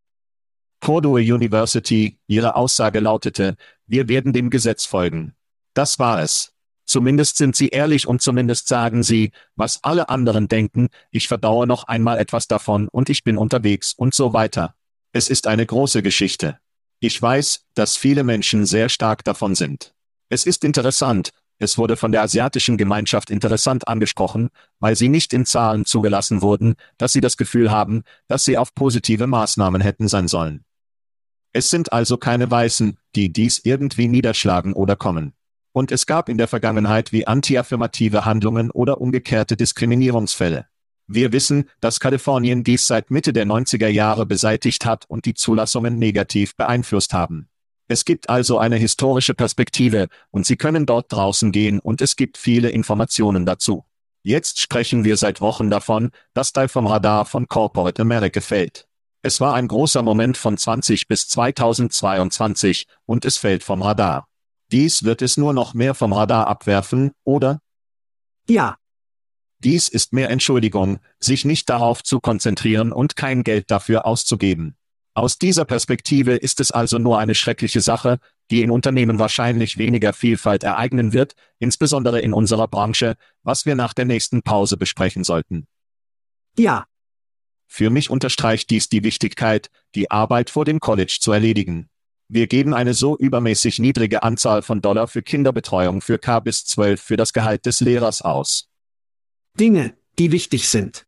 [0.80, 5.34] Purdue University, ihre Aussage lautete, wir werden dem Gesetz folgen.
[5.74, 6.51] Das war es.
[6.92, 11.84] Zumindest sind sie ehrlich und zumindest sagen sie, was alle anderen denken, ich verdauere noch
[11.84, 14.74] einmal etwas davon und ich bin unterwegs und so weiter.
[15.10, 16.58] Es ist eine große Geschichte.
[17.00, 19.94] Ich weiß, dass viele Menschen sehr stark davon sind.
[20.28, 25.46] Es ist interessant, es wurde von der asiatischen Gemeinschaft interessant angesprochen, weil sie nicht in
[25.46, 30.28] Zahlen zugelassen wurden, dass sie das Gefühl haben, dass sie auf positive Maßnahmen hätten sein
[30.28, 30.62] sollen.
[31.54, 35.32] Es sind also keine Weißen, die dies irgendwie niederschlagen oder kommen.
[35.72, 40.66] Und es gab in der Vergangenheit wie antiaffirmative Handlungen oder umgekehrte Diskriminierungsfälle.
[41.06, 45.98] Wir wissen, dass Kalifornien dies seit Mitte der 90er Jahre beseitigt hat und die Zulassungen
[45.98, 47.48] negativ beeinflusst haben.
[47.88, 52.38] Es gibt also eine historische Perspektive, und Sie können dort draußen gehen und es gibt
[52.38, 53.84] viele Informationen dazu.
[54.22, 58.86] Jetzt sprechen wir seit Wochen davon, dass Teil vom Radar von Corporate America fällt.
[59.22, 64.28] Es war ein großer Moment von 20 bis 2022, und es fällt vom Radar.
[64.72, 67.60] Dies wird es nur noch mehr vom Radar abwerfen, oder?
[68.48, 68.76] Ja.
[69.58, 74.76] Dies ist mehr Entschuldigung, sich nicht darauf zu konzentrieren und kein Geld dafür auszugeben.
[75.14, 78.18] Aus dieser Perspektive ist es also nur eine schreckliche Sache,
[78.50, 83.92] die in Unternehmen wahrscheinlich weniger Vielfalt ereignen wird, insbesondere in unserer Branche, was wir nach
[83.92, 85.66] der nächsten Pause besprechen sollten.
[86.56, 86.86] Ja.
[87.66, 91.90] Für mich unterstreicht dies die Wichtigkeit, die Arbeit vor dem College zu erledigen.
[92.34, 96.98] Wir geben eine so übermäßig niedrige Anzahl von Dollar für Kinderbetreuung für K bis 12
[96.98, 98.70] für das Gehalt des Lehrers aus.
[99.60, 101.04] Dinge, die wichtig sind.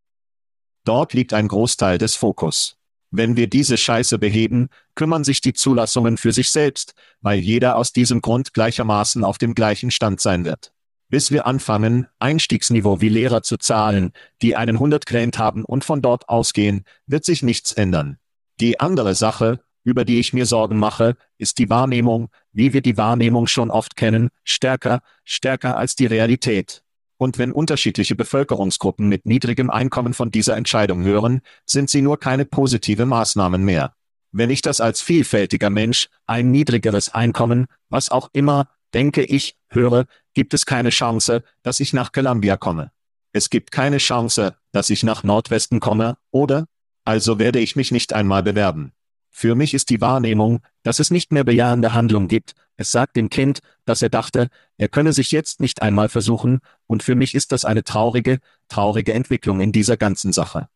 [0.85, 2.77] Dort liegt ein Großteil des Fokus.
[3.11, 7.95] Wenn wir diese Scheiße beheben, kümmern sich die Zulassungen für sich selbst, weil jeder aus
[7.95, 10.75] diesem Grund gleichermaßen auf dem gleichen Stand sein wird.
[11.09, 16.03] Bis wir anfangen, Einstiegsniveau wie Lehrer zu zahlen, die einen 100 Grant haben und von
[16.03, 18.19] dort ausgehen, wird sich nichts ändern.
[18.61, 22.97] Die andere Sache, über die ich mir Sorgen mache, ist die Wahrnehmung, wie wir die
[22.97, 26.83] Wahrnehmung schon oft kennen, stärker, stärker als die Realität.
[27.17, 32.45] Und wenn unterschiedliche Bevölkerungsgruppen mit niedrigem Einkommen von dieser Entscheidung hören, sind sie nur keine
[32.45, 33.95] positive Maßnahmen mehr.
[34.33, 40.07] Wenn ich das als vielfältiger Mensch, ein niedrigeres Einkommen, was auch immer, denke ich, höre,
[40.35, 42.91] gibt es keine Chance, dass ich nach Columbia komme.
[43.33, 46.67] Es gibt keine Chance, dass ich nach Nordwesten komme, oder?
[47.05, 48.93] Also werde ich mich nicht einmal bewerben.
[49.37, 52.53] Für mich ist die Wahrnehmung, dass es nicht mehr bejahende Handlung gibt.
[52.77, 57.03] Es sagt dem Kind, dass er dachte, er könne sich jetzt nicht einmal versuchen, und
[57.03, 60.69] für mich ist das eine traurige, traurige Entwicklung in dieser ganzen Sache.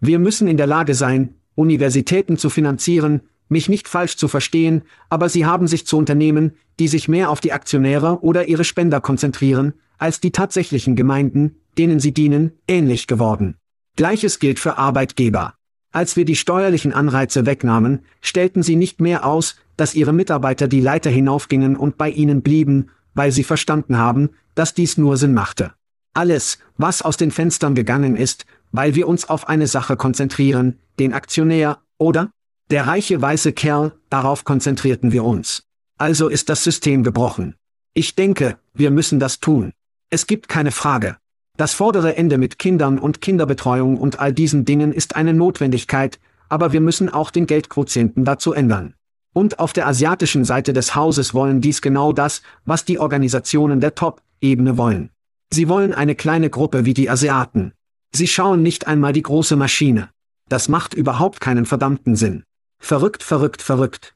[0.00, 5.30] Wir müssen in der Lage sein, Universitäten zu finanzieren, mich nicht falsch zu verstehen, aber
[5.30, 9.72] sie haben sich zu Unternehmen, die sich mehr auf die Aktionäre oder ihre Spender konzentrieren,
[9.96, 13.56] als die tatsächlichen Gemeinden, denen sie dienen, ähnlich geworden.
[13.96, 15.54] Gleiches gilt für Arbeitgeber.
[15.92, 20.80] Als wir die steuerlichen Anreize wegnahmen, stellten sie nicht mehr aus, dass ihre Mitarbeiter die
[20.80, 25.72] Leiter hinaufgingen und bei ihnen blieben, weil sie verstanden haben, dass dies nur Sinn machte.
[26.14, 31.12] Alles, was aus den Fenstern gegangen ist, weil wir uns auf eine Sache konzentrieren, den
[31.12, 32.30] Aktionär, oder?
[32.70, 35.64] Der reiche weiße Kerl, darauf konzentrierten wir uns.
[35.98, 37.54] Also ist das System gebrochen.
[37.92, 39.72] Ich denke, wir müssen das tun.
[40.08, 41.16] Es gibt keine Frage.
[41.56, 46.72] Das vordere Ende mit Kindern und Kinderbetreuung und all diesen Dingen ist eine Notwendigkeit, aber
[46.72, 48.94] wir müssen auch den Geldquotienten dazu ändern.
[49.34, 53.94] Und auf der asiatischen Seite des Hauses wollen dies genau das, was die Organisationen der
[53.94, 55.10] Top-Ebene wollen.
[55.52, 57.72] Sie wollen eine kleine Gruppe wie die Asiaten.
[58.14, 60.10] Sie schauen nicht einmal die große Maschine.
[60.48, 62.44] Das macht überhaupt keinen verdammten Sinn.
[62.78, 64.14] Verrückt, verrückt, verrückt.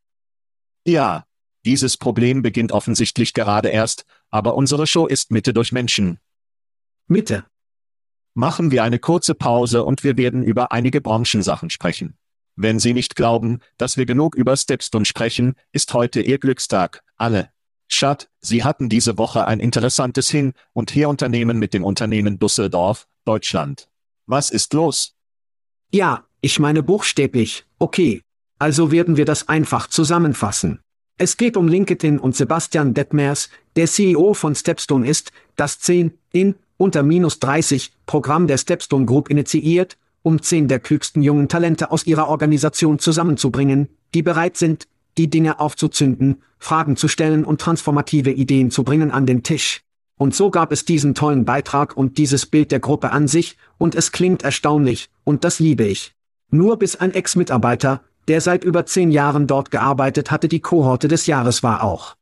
[0.87, 1.25] Ja,
[1.65, 6.19] dieses Problem beginnt offensichtlich gerade erst, aber unsere Show ist Mitte durch Menschen.
[7.09, 7.45] Mitte.
[8.35, 12.19] Machen wir eine kurze Pause und wir werden über einige Branchensachen sprechen.
[12.57, 17.51] Wenn Sie nicht glauben, dass wir genug über Stepstone sprechen, ist heute Ihr Glückstag, alle.
[17.87, 23.89] Schad, Sie hatten diese Woche ein interessantes Hin- und Her-Unternehmen mit dem Unternehmen Düsseldorf, Deutschland.
[24.27, 25.15] Was ist los?
[25.93, 28.23] Ja, ich meine buchstäblich, okay.
[28.59, 30.81] Also werden wir das einfach zusammenfassen.
[31.19, 36.57] Es geht um LinkedIn und Sebastian Detmers, der CEO von Stepstone ist, das 10 in
[36.77, 42.07] unter minus 30 Programm der Stepstone Group initiiert, um 10 der klügsten jungen Talente aus
[42.07, 48.71] ihrer Organisation zusammenzubringen, die bereit sind, die Dinge aufzuzünden, Fragen zu stellen und transformative Ideen
[48.71, 49.83] zu bringen an den Tisch.
[50.19, 53.95] Und so gab es diesen tollen Beitrag und dieses Bild der Gruppe an sich, und
[53.95, 56.15] es klingt erstaunlich, und das liebe ich.
[56.51, 61.27] Nur bis ein Ex-Mitarbeiter, der seit über zehn Jahren dort gearbeitet hatte, die Kohorte des
[61.27, 62.17] Jahres war auch.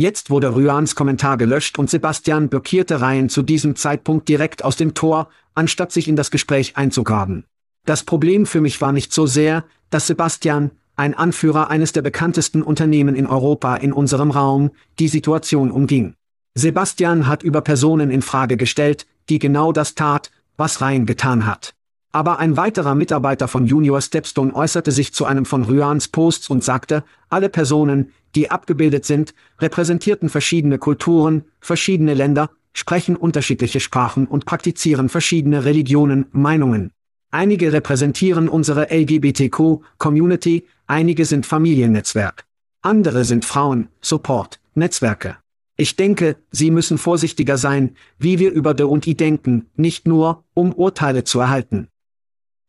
[0.00, 4.94] Jetzt wurde Ryans Kommentar gelöscht und Sebastian blockierte Reihen zu diesem Zeitpunkt direkt aus dem
[4.94, 7.46] Tor, anstatt sich in das Gespräch einzugraben.
[7.84, 12.62] Das Problem für mich war nicht so sehr, dass Sebastian, ein Anführer eines der bekanntesten
[12.62, 16.14] Unternehmen in Europa in unserem Raum, die Situation umging.
[16.54, 21.74] Sebastian hat über Personen in Frage gestellt, die genau das tat, was Ryan getan hat.
[22.12, 26.62] Aber ein weiterer Mitarbeiter von Junior Stepstone äußerte sich zu einem von Ryans Posts und
[26.62, 34.46] sagte, alle Personen, die abgebildet sind, repräsentierten verschiedene Kulturen, verschiedene Länder, sprechen unterschiedliche Sprachen und
[34.46, 36.92] praktizieren verschiedene Religionen, Meinungen.
[37.30, 42.46] Einige repräsentieren unsere LGBTQ-Community, einige sind Familiennetzwerk.
[42.80, 45.36] Andere sind Frauen, Support, Netzwerke.
[45.76, 50.44] Ich denke, Sie müssen vorsichtiger sein, wie wir über De und I denken, nicht nur,
[50.54, 51.88] um Urteile zu erhalten.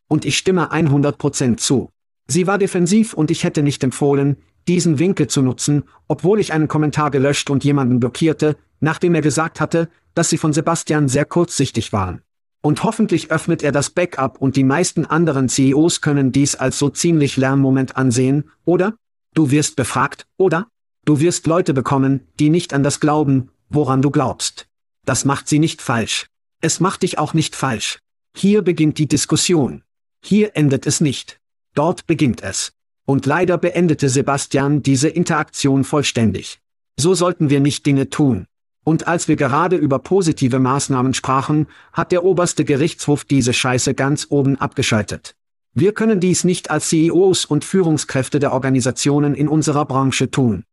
[0.08, 1.90] Und ich stimme 100% zu.
[2.28, 4.38] Sie war defensiv und ich hätte nicht empfohlen,
[4.70, 9.60] diesen Winkel zu nutzen, obwohl ich einen Kommentar gelöscht und jemanden blockierte, nachdem er gesagt
[9.60, 12.22] hatte, dass sie von Sebastian sehr kurzsichtig waren.
[12.62, 16.90] Und hoffentlich öffnet er das Backup und die meisten anderen CEOs können dies als so
[16.90, 18.94] ziemlich Lernmoment ansehen, oder?
[19.34, 20.68] Du wirst befragt, oder?
[21.04, 24.68] Du wirst Leute bekommen, die nicht an das glauben, woran du glaubst.
[25.04, 26.28] Das macht sie nicht falsch.
[26.62, 28.00] Es macht dich auch nicht falsch.
[28.36, 29.84] Hier beginnt die Diskussion.
[30.24, 31.40] Hier endet es nicht.
[31.74, 32.74] Dort beginnt es.
[33.10, 36.60] Und leider beendete Sebastian diese Interaktion vollständig.
[36.96, 38.46] So sollten wir nicht Dinge tun.
[38.84, 44.28] Und als wir gerade über positive Maßnahmen sprachen, hat der oberste Gerichtshof diese Scheiße ganz
[44.30, 45.36] oben abgeschaltet.
[45.74, 50.64] Wir können dies nicht als CEOs und Führungskräfte der Organisationen in unserer Branche tun.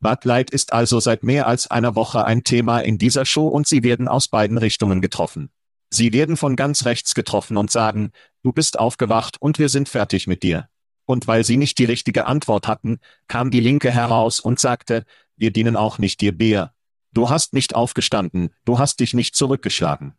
[0.00, 3.66] Bud Light ist also seit mehr als einer Woche ein Thema in dieser Show und
[3.66, 5.48] sie werden aus beiden Richtungen getroffen.
[5.88, 8.10] Sie werden von ganz rechts getroffen und sagen,
[8.42, 10.68] du bist aufgewacht und wir sind fertig mit dir.
[11.06, 15.04] Und weil sie nicht die richtige Antwort hatten, kam die Linke heraus und sagte,
[15.36, 16.74] wir dienen auch nicht dir Bär,
[17.16, 20.12] Du hast nicht aufgestanden, du hast dich nicht zurückgeschlagen.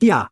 [0.00, 0.30] Ja.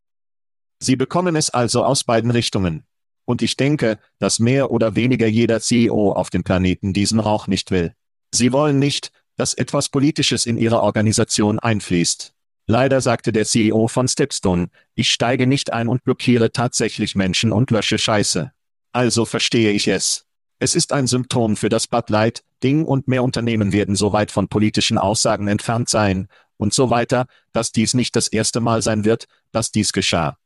[0.78, 2.86] Sie bekommen es also aus beiden Richtungen.
[3.26, 7.70] Und ich denke, dass mehr oder weniger jeder CEO auf dem Planeten diesen Rauch nicht
[7.72, 7.94] will.
[8.32, 12.32] Sie wollen nicht, dass etwas Politisches in ihre Organisation einfließt.
[12.66, 17.70] Leider sagte der CEO von Stepstone, ich steige nicht ein und blockiere tatsächlich Menschen und
[17.70, 18.50] lösche Scheiße.
[18.96, 20.24] Also verstehe ich es.
[20.58, 24.30] Es ist ein Symptom für das Bud Light, Ding und mehr Unternehmen werden so weit
[24.30, 29.04] von politischen Aussagen entfernt sein, und so weiter, dass dies nicht das erste Mal sein
[29.04, 30.38] wird, dass dies geschah.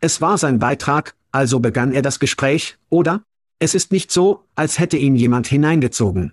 [0.00, 3.22] Es war sein Beitrag, also begann er das Gespräch, oder?
[3.60, 6.32] Es ist nicht so, als hätte ihn jemand hineingezogen.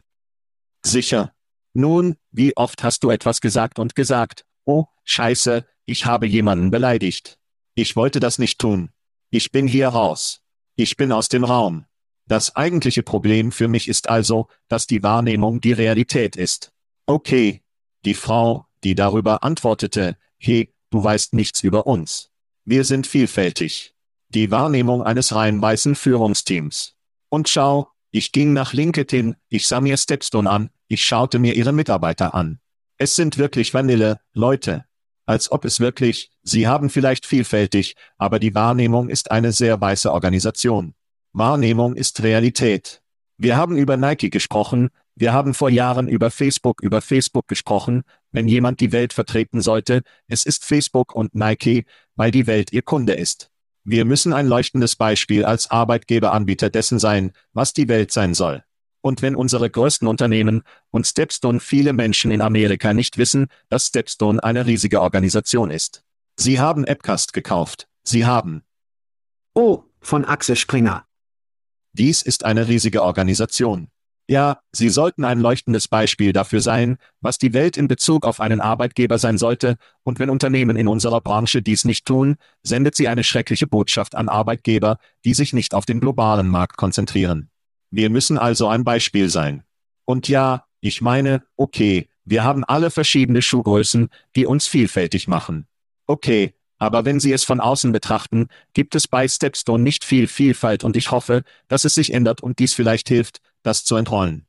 [0.83, 1.33] Sicher.
[1.75, 7.37] Nun, wie oft hast du etwas gesagt und gesagt, oh, scheiße, ich habe jemanden beleidigt.
[7.75, 8.89] Ich wollte das nicht tun.
[9.29, 10.41] Ich bin hier raus.
[10.79, 11.85] Ich bin aus dem Raum.
[12.27, 16.71] Das eigentliche Problem für mich ist also, dass die Wahrnehmung die Realität ist.
[17.07, 17.63] Okay.
[18.05, 22.29] Die Frau, die darüber antwortete, hey, du weißt nichts über uns.
[22.63, 23.95] Wir sind vielfältig.
[24.29, 26.93] Die Wahrnehmung eines rein weißen Führungsteams.
[27.29, 31.73] Und schau, ich ging nach LinkedIn, ich sah mir Stepstone an, ich schaute mir ihre
[31.73, 32.59] Mitarbeiter an.
[32.97, 34.85] Es sind wirklich Vanille, Leute.
[35.27, 40.11] Als ob es wirklich, sie haben vielleicht vielfältig, aber die Wahrnehmung ist eine sehr weiße
[40.11, 40.95] Organisation.
[41.33, 43.01] Wahrnehmung ist Realität.
[43.37, 48.47] Wir haben über Nike gesprochen, wir haben vor Jahren über Facebook über Facebook gesprochen, wenn
[48.47, 53.13] jemand die Welt vertreten sollte, es ist Facebook und Nike, weil die Welt ihr Kunde
[53.13, 53.49] ist.
[53.83, 58.63] Wir müssen ein leuchtendes Beispiel als Arbeitgeberanbieter dessen sein, was die Welt sein soll.
[59.07, 64.43] Und wenn unsere größten Unternehmen und Stepstone viele Menschen in Amerika nicht wissen, dass Stepstone
[64.43, 66.03] eine riesige Organisation ist.
[66.35, 67.87] Sie haben Appcast gekauft.
[68.03, 68.63] Sie haben.
[69.53, 71.05] Oh, von Axel Springer.
[71.93, 73.87] Dies ist eine riesige Organisation.
[74.27, 78.59] Ja, Sie sollten ein leuchtendes Beispiel dafür sein, was die Welt in Bezug auf einen
[78.59, 83.23] Arbeitgeber sein sollte, und wenn Unternehmen in unserer Branche dies nicht tun, sendet sie eine
[83.23, 87.49] schreckliche Botschaft an Arbeitgeber, die sich nicht auf den globalen Markt konzentrieren.
[87.91, 89.63] Wir müssen also ein Beispiel sein.
[90.05, 95.67] Und ja, ich meine, okay, wir haben alle verschiedene Schuhgrößen, die uns vielfältig machen.
[96.05, 100.83] Okay, aber wenn Sie es von außen betrachten, gibt es bei Stepstone nicht viel Vielfalt
[100.83, 104.45] und ich hoffe, dass es sich ändert und dies vielleicht hilft, das zu entrollen.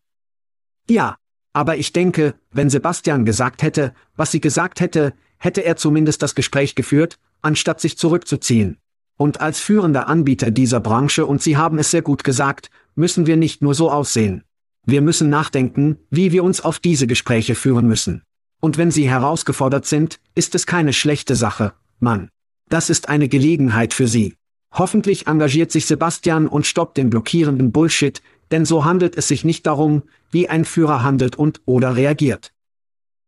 [0.88, 1.16] Ja,
[1.52, 6.34] aber ich denke, wenn Sebastian gesagt hätte, was sie gesagt hätte, hätte er zumindest das
[6.34, 8.78] Gespräch geführt, anstatt sich zurückzuziehen.
[9.18, 13.36] Und als führender Anbieter dieser Branche, und Sie haben es sehr gut gesagt, müssen wir
[13.36, 14.44] nicht nur so aussehen.
[14.86, 18.22] Wir müssen nachdenken, wie wir uns auf diese Gespräche führen müssen.
[18.60, 22.30] Und wenn Sie herausgefordert sind, ist es keine schlechte Sache, Mann.
[22.68, 24.36] Das ist eine Gelegenheit für Sie.
[24.72, 29.66] Hoffentlich engagiert sich Sebastian und stoppt den blockierenden Bullshit, denn so handelt es sich nicht
[29.66, 32.52] darum, wie ein Führer handelt und oder reagiert.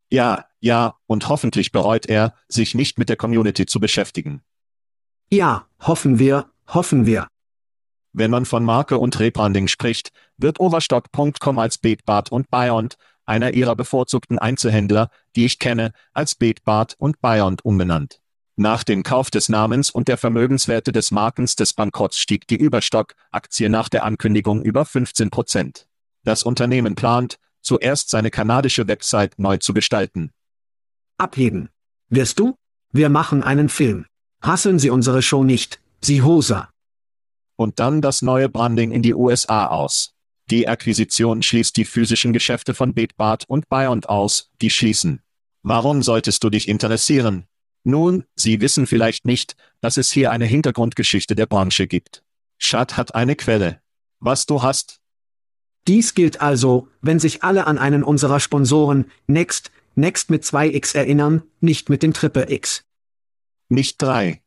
[0.08, 4.42] Ja, ja, und hoffentlich bereut er, sich nicht mit der Community zu beschäftigen.
[5.30, 7.28] Ja, hoffen wir, hoffen wir.
[8.12, 13.76] Wenn man von Marke und Rebranding spricht, wird Overstock.com als Betbart und Beyond, einer ihrer
[13.76, 18.20] bevorzugten Einzelhändler, die ich kenne, als Betbart und Beyond umbenannt.
[18.56, 23.70] Nach dem Kauf des Namens und der Vermögenswerte des Markens des Bankrotts stieg die Überstock-Aktie
[23.70, 25.86] nach der Ankündigung über 15 Prozent.
[26.24, 30.32] Das Unternehmen plant, zuerst seine kanadische Website neu zu gestalten.
[31.16, 31.70] Abheben.
[32.08, 32.56] Wirst du?
[32.92, 34.06] Wir machen einen Film.
[34.42, 36.70] Hasseln Sie unsere Show nicht, Sie Hoser.
[37.56, 40.14] Und dann das neue Branding in die USA aus.
[40.50, 45.20] Die Akquisition schließt die physischen Geschäfte von Betbart und Beyond aus, die schließen.
[45.62, 47.46] Warum solltest du dich interessieren,
[47.82, 52.22] nun, Sie wissen vielleicht nicht, dass es hier eine Hintergrundgeschichte der Branche gibt.
[52.58, 53.80] Schad hat eine Quelle.
[54.18, 55.00] Was du hast?
[55.88, 61.42] Dies gilt also, wenn sich alle an einen unserer Sponsoren, Next, Next mit 2x erinnern,
[61.60, 62.84] nicht mit dem Triple X.
[63.72, 64.42] Nicht drei.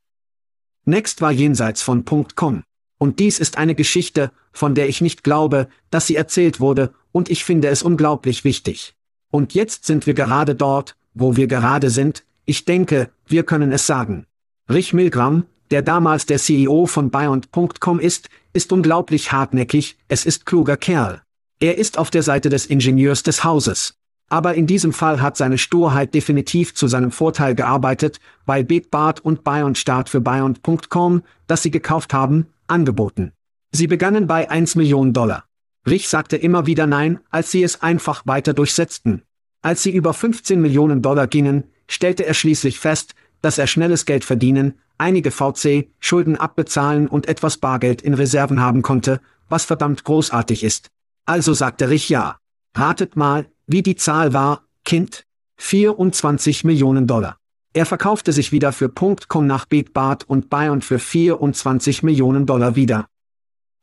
[0.83, 2.03] Next war jenseits von
[2.35, 2.63] .com.
[2.97, 7.29] Und dies ist eine Geschichte, von der ich nicht glaube, dass sie erzählt wurde, und
[7.29, 8.95] ich finde es unglaublich wichtig.
[9.31, 13.87] Und jetzt sind wir gerade dort, wo wir gerade sind, ich denke, wir können es
[13.87, 14.25] sagen.
[14.69, 20.75] Rich Milgram, der damals der CEO von Beyond.com ist, ist unglaublich hartnäckig, es ist kluger
[20.75, 21.21] Kerl.
[21.61, 23.95] Er ist auf der Seite des Ingenieurs des Hauses.
[24.29, 29.43] Aber in diesem Fall hat seine Sturheit definitiv zu seinem Vorteil gearbeitet, weil Betbart und
[29.43, 33.33] Beyond Start für Beyond.com, das sie gekauft haben, angeboten.
[33.71, 35.45] Sie begannen bei 1 Million Dollar.
[35.85, 39.23] Rich sagte immer wieder Nein, als sie es einfach weiter durchsetzten.
[39.61, 44.23] Als sie über 15 Millionen Dollar gingen, stellte er schließlich fest, dass er schnelles Geld
[44.23, 49.19] verdienen, einige VC-Schulden abbezahlen und etwas Bargeld in Reserven haben konnte,
[49.49, 50.89] was verdammt großartig ist.
[51.25, 52.37] Also sagte Rich ja.
[52.75, 55.25] Ratet mal, wie die Zahl war, Kind?
[55.57, 57.37] 24 Millionen Dollar.
[57.73, 63.07] Er verkaufte sich wieder für .com nach Betbart und Bayern für 24 Millionen Dollar wieder.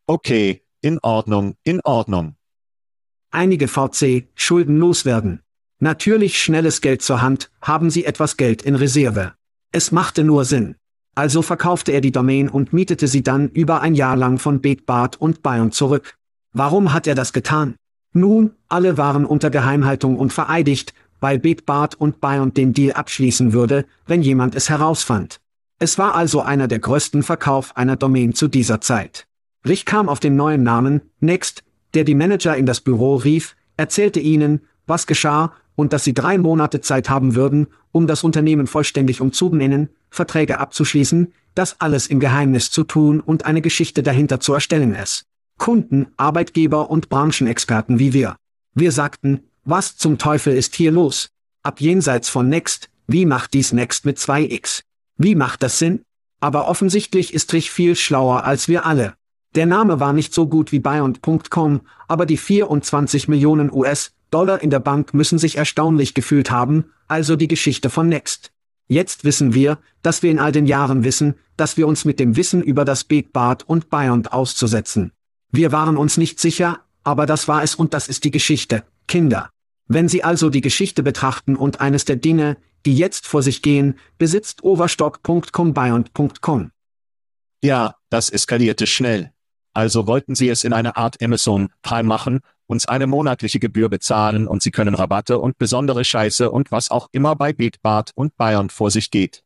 [0.07, 2.37] Okay, in Ordnung, in Ordnung.
[3.31, 5.41] Einige VC-Schulden loswerden.
[5.79, 9.35] Natürlich schnelles Geld zur Hand, haben Sie etwas Geld in Reserve.
[9.73, 10.77] Es machte nur Sinn.
[11.15, 15.21] Also verkaufte er die Domain und mietete sie dann über ein Jahr lang von Betbart
[15.21, 16.17] und Bayern zurück.
[16.53, 17.77] Warum hat er das getan?
[18.13, 23.85] Nun, alle waren unter Geheimhaltung und vereidigt, weil Betbart und Bayern den Deal abschließen würde,
[24.07, 25.41] wenn jemand es herausfand.
[25.79, 29.27] Es war also einer der größten Verkauf einer Domain zu dieser Zeit.
[29.67, 31.63] Rich kam auf den neuen Namen, Next,
[31.95, 36.37] der die Manager in das Büro rief, erzählte ihnen, was geschah, und dass sie drei
[36.37, 42.71] Monate Zeit haben würden, um das Unternehmen vollständig umzubenennen, Verträge abzuschließen, das alles im Geheimnis
[42.71, 45.25] zu tun und eine Geschichte dahinter zu erstellen es.
[45.61, 48.37] Kunden, Arbeitgeber und Branchenexperten wie wir.
[48.75, 51.29] Wir sagten, was zum Teufel ist hier los?
[51.63, 54.81] Ab jenseits von Next, wie macht dies Next mit 2x?
[55.19, 56.01] Wie macht das Sinn?
[56.41, 59.13] Aber offensichtlich ist Rich viel schlauer als wir alle.
[59.55, 64.71] Der Name war nicht so gut wie Beyond.com, aber die 24 Millionen US Dollar in
[64.71, 68.51] der Bank müssen sich erstaunlich gefühlt haben, also die Geschichte von Next.
[68.89, 72.37] Jetzt wissen wir, dass wir in all den Jahren wissen, dass wir uns mit dem
[72.37, 75.13] Wissen über das Big Bart und Beyond auszusetzen.
[75.53, 79.51] Wir waren uns nicht sicher, aber das war es und das ist die Geschichte, Kinder.
[79.87, 83.99] Wenn Sie also die Geschichte betrachten und eines der Dinge, die jetzt vor sich gehen,
[84.19, 86.71] besitzt Overstock.com Beyond.com.
[87.63, 89.33] Ja, das eskalierte schnell.
[89.73, 94.47] Also wollten sie es in eine Art Amazon Prime machen, uns eine monatliche Gebühr bezahlen
[94.47, 98.71] und sie können Rabatte und besondere Scheiße und was auch immer bei Beatbart und Bayern
[98.71, 99.43] vor sich geht.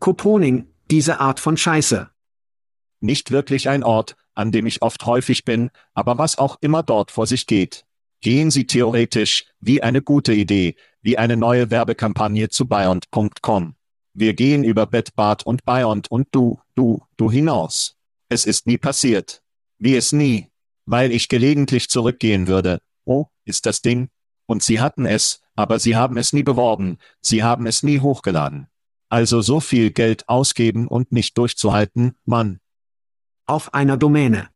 [0.00, 2.08] Couponing, diese Art von Scheiße.
[3.00, 7.10] Nicht wirklich ein Ort, an dem ich oft häufig bin, aber was auch immer dort
[7.10, 7.84] vor sich geht.
[8.20, 13.74] Gehen Sie theoretisch, wie eine gute Idee, wie eine neue Werbekampagne zu Beyond.com.
[14.14, 17.96] Wir gehen über Bettbad und Beyond und du, du, du hinaus.
[18.28, 19.42] Es ist nie passiert.
[19.78, 20.46] Wie es nie.
[20.86, 22.80] Weil ich gelegentlich zurückgehen würde.
[23.04, 24.08] Oh, ist das Ding?
[24.46, 28.68] Und sie hatten es, aber sie haben es nie beworben, sie haben es nie hochgeladen.
[29.08, 32.60] Also so viel Geld ausgeben und nicht durchzuhalten, Mann.
[33.48, 34.50] Auf einer Domäne.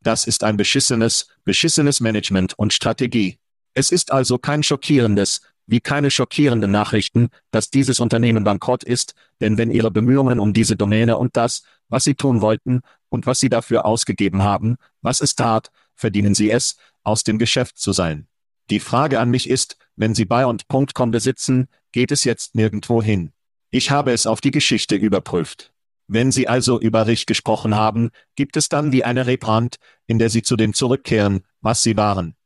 [0.00, 3.40] Das ist ein beschissenes, beschissenes Management und Strategie.
[3.72, 9.58] Es ist also kein schockierendes, wie keine schockierenden Nachrichten, dass dieses Unternehmen bankrott ist, denn
[9.58, 13.48] wenn ihre Bemühungen um diese Domäne und das, was sie tun wollten, und was sie
[13.48, 18.28] dafür ausgegeben haben, was es tat, verdienen sie es, aus dem Geschäft zu sein.
[18.70, 23.32] Die Frage an mich ist, wenn Sie Buy.com besitzen, geht es jetzt nirgendwo hin.
[23.70, 25.73] Ich habe es auf die Geschichte überprüft.
[26.06, 29.76] Wenn Sie also über Rich gesprochen haben, gibt es dann wie eine Rebrand,
[30.06, 32.36] in der Sie zu dem zurückkehren, was Sie waren.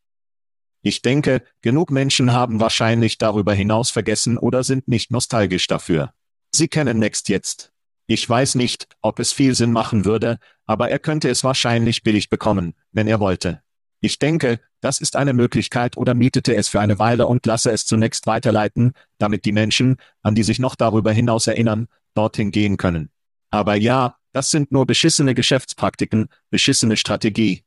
[0.82, 6.14] Ich denke, genug Menschen haben wahrscheinlich darüber hinaus vergessen oder sind nicht nostalgisch dafür.
[6.54, 7.72] Sie kennen Next jetzt.
[8.06, 12.30] Ich weiß nicht, ob es viel Sinn machen würde, aber er könnte es wahrscheinlich billig
[12.30, 13.60] bekommen, wenn er wollte.
[14.00, 17.84] Ich denke, das ist eine Möglichkeit oder mietete es für eine Weile und lasse es
[17.84, 23.10] zunächst weiterleiten, damit die Menschen, an die sich noch darüber hinaus erinnern, dorthin gehen können.
[23.50, 27.64] Aber ja, das sind nur beschissene Geschäftspraktiken, beschissene Strategie.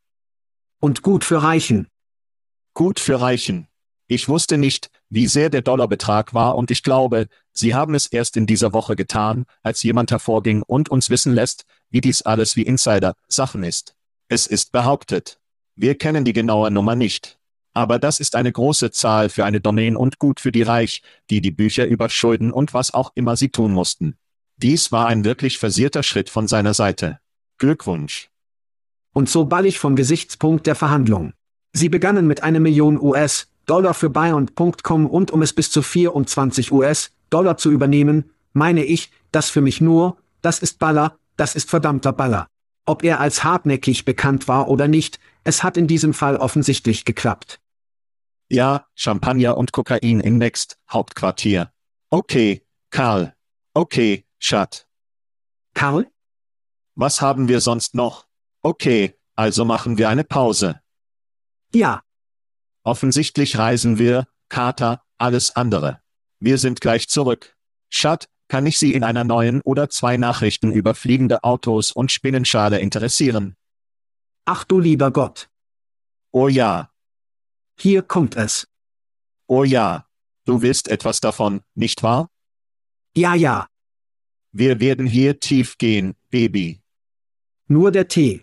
[0.80, 1.88] Und gut für Reichen.
[2.74, 3.68] Gut für Reichen.
[4.08, 8.38] Ich wusste nicht, wie sehr der Dollarbetrag war und ich glaube, Sie haben es erst
[8.38, 12.64] in dieser Woche getan, als jemand hervorging und uns wissen lässt, wie dies alles wie
[12.64, 13.96] Insider Sachen ist.
[14.30, 15.40] Es ist behauptet.
[15.76, 17.40] Wir kennen die genaue Nummer nicht.
[17.74, 21.42] Aber das ist eine große Zahl für eine Domain und gut für die Reich, die
[21.42, 24.18] die Bücher über Schulden und was auch immer sie tun mussten.
[24.62, 27.20] Dies war ein wirklich versierter Schritt von seiner Seite.
[27.58, 28.30] Glückwunsch.
[29.12, 31.34] Und so ballig vom Gesichtspunkt der Verhandlung.
[31.74, 37.58] Sie begannen mit einer Million US-Dollar für Bayern.com und um es bis zu 24 US-Dollar
[37.58, 42.48] zu übernehmen, meine ich, das für mich nur, das ist Baller, das ist verdammter Baller.
[42.86, 47.60] Ob er als hartnäckig bekannt war oder nicht, es hat in diesem Fall offensichtlich geklappt.
[48.48, 51.72] Ja, Champagner und Kokain im Next, Hauptquartier.
[52.12, 53.34] Okay, Karl.
[53.74, 54.88] Okay, Schat.
[55.76, 56.12] Karl?
[56.96, 58.26] Was haben wir sonst noch?
[58.64, 60.82] Okay, also machen wir eine Pause.
[61.74, 62.02] Ja.
[62.84, 66.02] Offensichtlich reisen wir, Kater, alles andere.
[66.40, 67.56] Wir sind gleich zurück.
[67.90, 72.80] Schat, kann ich Sie in einer neuen oder zwei Nachrichten über fliegende Autos und Spinnenschale
[72.80, 73.56] interessieren?
[74.46, 75.52] Ach du lieber Gott.
[76.32, 76.92] Oh ja.
[77.78, 78.68] Hier kommt es.
[79.46, 80.08] Oh ja.
[80.46, 82.28] Du willst etwas davon, nicht wahr?
[83.16, 83.68] Ja, ja.
[84.54, 86.82] Wir werden hier tief gehen, Baby.
[87.68, 88.42] Nur der Tee.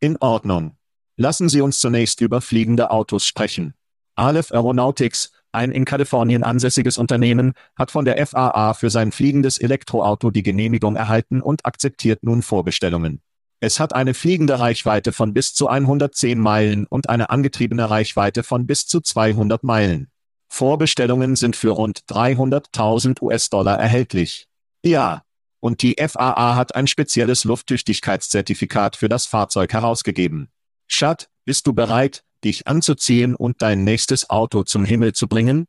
[0.00, 0.76] In Ordnung.
[1.16, 3.74] Lassen Sie uns zunächst über fliegende Autos sprechen.
[4.16, 10.32] Aleph Aeronautics, ein in Kalifornien ansässiges Unternehmen, hat von der FAA für sein fliegendes Elektroauto
[10.32, 13.22] die Genehmigung erhalten und akzeptiert nun Vorbestellungen.
[13.60, 18.66] Es hat eine fliegende Reichweite von bis zu 110 Meilen und eine angetriebene Reichweite von
[18.66, 20.10] bis zu 200 Meilen.
[20.48, 24.48] Vorbestellungen sind für rund 300.000 US-Dollar erhältlich.
[24.82, 25.22] Ja.
[25.60, 30.48] Und die FAA hat ein spezielles Lufttüchtigkeitszertifikat für das Fahrzeug herausgegeben.
[30.88, 35.66] Schat, bist du bereit, dich anzuziehen und dein nächstes Auto zum Himmel zu bringen?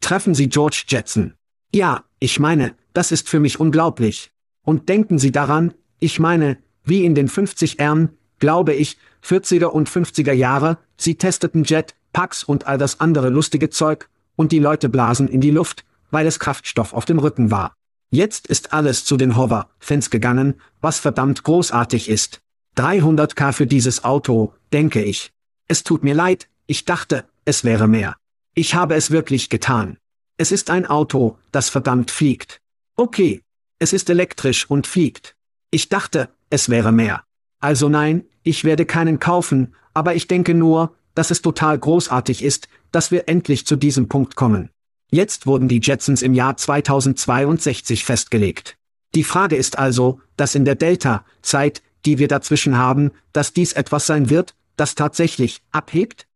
[0.00, 1.34] Treffen Sie George Jetson.
[1.74, 4.30] Ja, ich meine, das ist für mich unglaublich.
[4.62, 10.32] Und denken Sie daran, ich meine, wie in den 50ern, glaube ich, 40er und 50er
[10.32, 15.28] Jahre, sie testeten Jet, Packs und all das andere lustige Zeug, und die Leute blasen
[15.28, 17.74] in die Luft, weil es Kraftstoff auf dem Rücken war.
[18.12, 22.40] Jetzt ist alles zu den Hover-Fans gegangen, was verdammt großartig ist.
[22.76, 25.32] 300k für dieses Auto, denke ich.
[25.68, 28.16] Es tut mir leid, ich dachte, es wäre mehr.
[28.54, 29.96] Ich habe es wirklich getan.
[30.36, 32.60] Es ist ein Auto, das verdammt fliegt.
[32.96, 33.42] Okay.
[33.78, 35.36] Es ist elektrisch und fliegt.
[35.70, 37.22] Ich dachte, es wäre mehr.
[37.60, 42.68] Also nein, ich werde keinen kaufen, aber ich denke nur, dass es total großartig ist,
[42.90, 44.70] dass wir endlich zu diesem Punkt kommen.
[45.10, 48.76] Jetzt wurden die Jetsons im Jahr 2062 festgelegt.
[49.14, 54.06] Die Frage ist also, dass in der Delta-Zeit, die wir dazwischen haben, dass dies etwas
[54.06, 56.28] sein wird, das tatsächlich abhebt?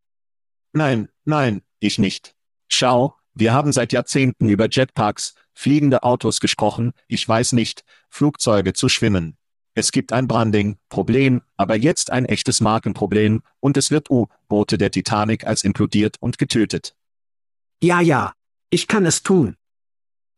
[0.73, 2.35] Nein, nein, ich nicht.
[2.67, 8.89] Schau, wir haben seit Jahrzehnten über Jetpacks, fliegende Autos gesprochen, ich weiß nicht, Flugzeuge zu
[8.89, 9.37] schwimmen.
[9.73, 15.45] Es gibt ein Branding-Problem, aber jetzt ein echtes Markenproblem, und es wird U-Boote der Titanic
[15.45, 16.95] als implodiert und getötet.
[17.81, 18.33] Ja, ja.
[18.69, 19.55] Ich kann es tun.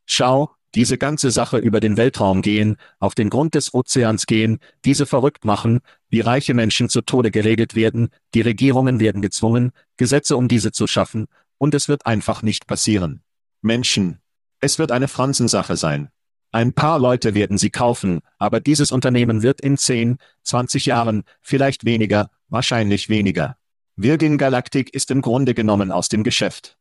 [0.05, 5.05] Schau, diese ganze Sache über den Weltraum gehen, auf den Grund des Ozeans gehen, diese
[5.05, 10.47] verrückt machen, wie reiche Menschen zu Tode geregelt werden, die Regierungen werden gezwungen, Gesetze um
[10.47, 13.23] diese zu schaffen, und es wird einfach nicht passieren.
[13.61, 14.19] Menschen.
[14.59, 16.09] Es wird eine Franzensache sein.
[16.51, 21.85] Ein paar Leute werden sie kaufen, aber dieses Unternehmen wird in 10, 20 Jahren, vielleicht
[21.85, 23.57] weniger, wahrscheinlich weniger.
[23.95, 26.77] Virgin Galactic ist im Grunde genommen aus dem Geschäft.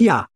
[0.00, 0.28] Ja,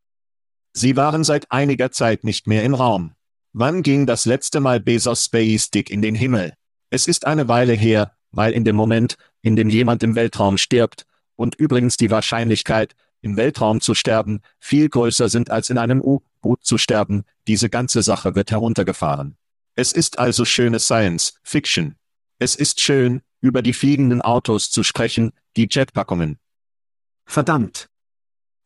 [0.79, 3.15] Sie waren seit einiger Zeit nicht mehr im Raum.
[3.55, 6.53] Wann ging das letzte Mal Bezos Space Dick in den Himmel?
[6.91, 11.07] Es ist eine Weile her, weil in dem Moment, in dem jemand im Weltraum stirbt,
[11.35, 16.63] und übrigens die Wahrscheinlichkeit, im Weltraum zu sterben, viel größer sind als in einem U-Boot
[16.63, 19.39] zu sterben, diese ganze Sache wird heruntergefahren.
[19.77, 21.95] Es ist also schöne Science Fiction.
[22.39, 26.39] Es ist schön, über die fliegenden Autos zu sprechen, die Jetpackungen.
[27.25, 27.89] verdammt.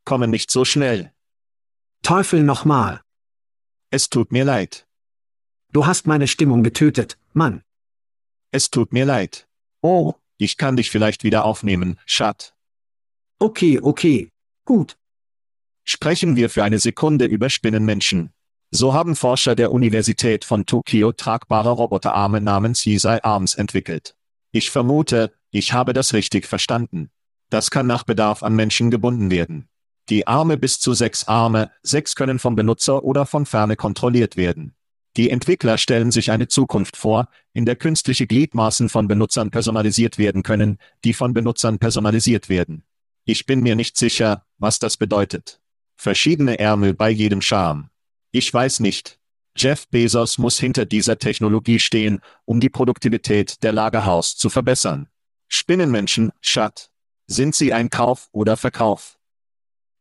[0.05, 1.13] Kommen nicht so schnell.
[2.03, 3.03] Teufel nochmal.
[3.91, 4.87] Es tut mir leid.
[5.73, 7.63] Du hast meine Stimmung getötet, Mann.
[8.51, 9.49] Es tut mir leid.
[9.83, 12.55] Oh, ich kann dich vielleicht wieder aufnehmen, Schat.
[13.39, 14.31] Okay, okay.
[14.65, 14.99] Gut.
[15.85, 18.33] Sprechen wir für eine Sekunde über Spinnenmenschen.
[18.71, 24.15] So haben Forscher der Universität von Tokio tragbare Roboterarme namens Yisai Arms entwickelt.
[24.53, 27.11] Ich vermute, ich habe das richtig verstanden.
[27.51, 29.69] Das kann nach Bedarf an Menschen gebunden werden.
[30.11, 34.75] Die Arme bis zu sechs Arme, sechs können vom Benutzer oder von Ferne kontrolliert werden.
[35.17, 40.43] Die Entwickler stellen sich eine Zukunft vor, in der künstliche Gliedmaßen von Benutzern personalisiert werden
[40.43, 42.83] können, die von Benutzern personalisiert werden.
[43.25, 45.61] Ich bin mir nicht sicher, was das bedeutet.
[45.97, 47.91] Verschiedene Ärmel bei jedem Charme.
[48.33, 49.21] Ich weiß nicht.
[49.57, 55.09] Jeff Bezos muss hinter dieser Technologie stehen, um die Produktivität der Lagerhaus zu verbessern.
[55.47, 56.91] Spinnenmenschen, Schat.
[57.29, 59.20] Sind sie ein Kauf oder Verkauf?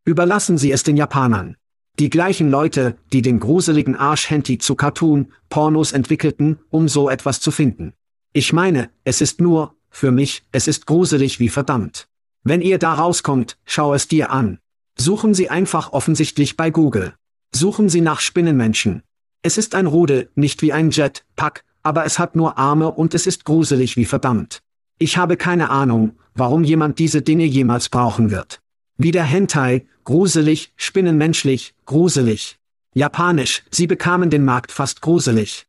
[0.06, 1.56] Überlassen Sie es den Japanern.
[2.00, 7.52] Die gleichen Leute, die den gruseligen Arschhenti zu Cartoon, Pornos entwickelten, um so etwas zu
[7.52, 7.93] finden.
[8.32, 12.08] Ich meine, es ist nur, für mich, es ist gruselig wie verdammt.
[12.43, 14.60] Wenn ihr da rauskommt, schau es dir an.
[14.97, 17.14] Suchen Sie einfach offensichtlich bei Google.
[17.54, 19.04] Suchen Sie nach Spinnenmenschen.
[19.41, 23.28] Es ist ein Rudel, nicht wie ein Jetpack, aber es hat nur Arme und es
[23.28, 24.62] ist gruselig wie verdammt.
[25.00, 28.62] Ich habe keine Ahnung, warum jemand diese Dinge jemals brauchen wird.
[29.02, 32.58] Wieder Hentai, gruselig, spinnenmenschlich, gruselig.
[32.93, 35.68] Japanisch, sie bekamen den Markt fast gruselig.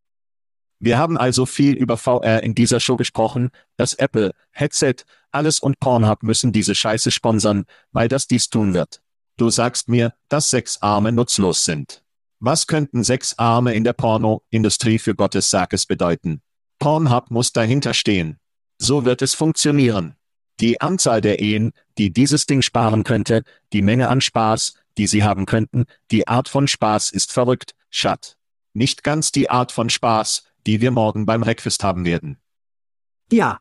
[0.81, 5.79] Wir haben also viel über VR in dieser Show gesprochen, das Apple, Headset, alles und
[5.79, 9.01] Pornhub müssen diese Scheiße sponsern, weil das dies tun wird.
[9.37, 12.03] Du sagst mir, dass sechs Arme nutzlos sind.
[12.41, 16.43] Was könnten sechs Arme in der Porno-Industrie für Gottes Sackes bedeuten?
[16.81, 18.41] Pornhub muss dahinter stehen.
[18.79, 20.17] So wird es funktionieren.
[20.61, 25.25] Die Anzahl der Ehen, die dieses Ding sparen könnte, die Menge an Spaß, die sie
[25.25, 28.37] haben könnten, die Art von Spaß ist verrückt, Schat.
[28.73, 32.39] Nicht ganz die Art von Spaß, die wir morgen beim Breakfast haben werden.
[33.33, 33.61] Ja,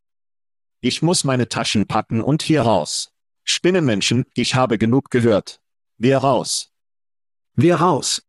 [0.82, 3.12] Ich muss meine Taschen packen und hier raus.
[3.44, 5.60] Spinnenmenschen, ich habe genug gehört.
[5.98, 6.72] Wir raus.
[7.56, 8.22] wir raus.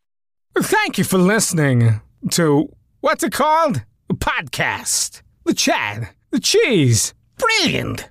[0.55, 2.01] Thank you for listening
[2.31, 3.85] to what's it called?
[4.11, 5.23] A podcast.
[5.45, 6.09] The chat.
[6.33, 7.15] The cheese.
[7.37, 8.11] Brilliant.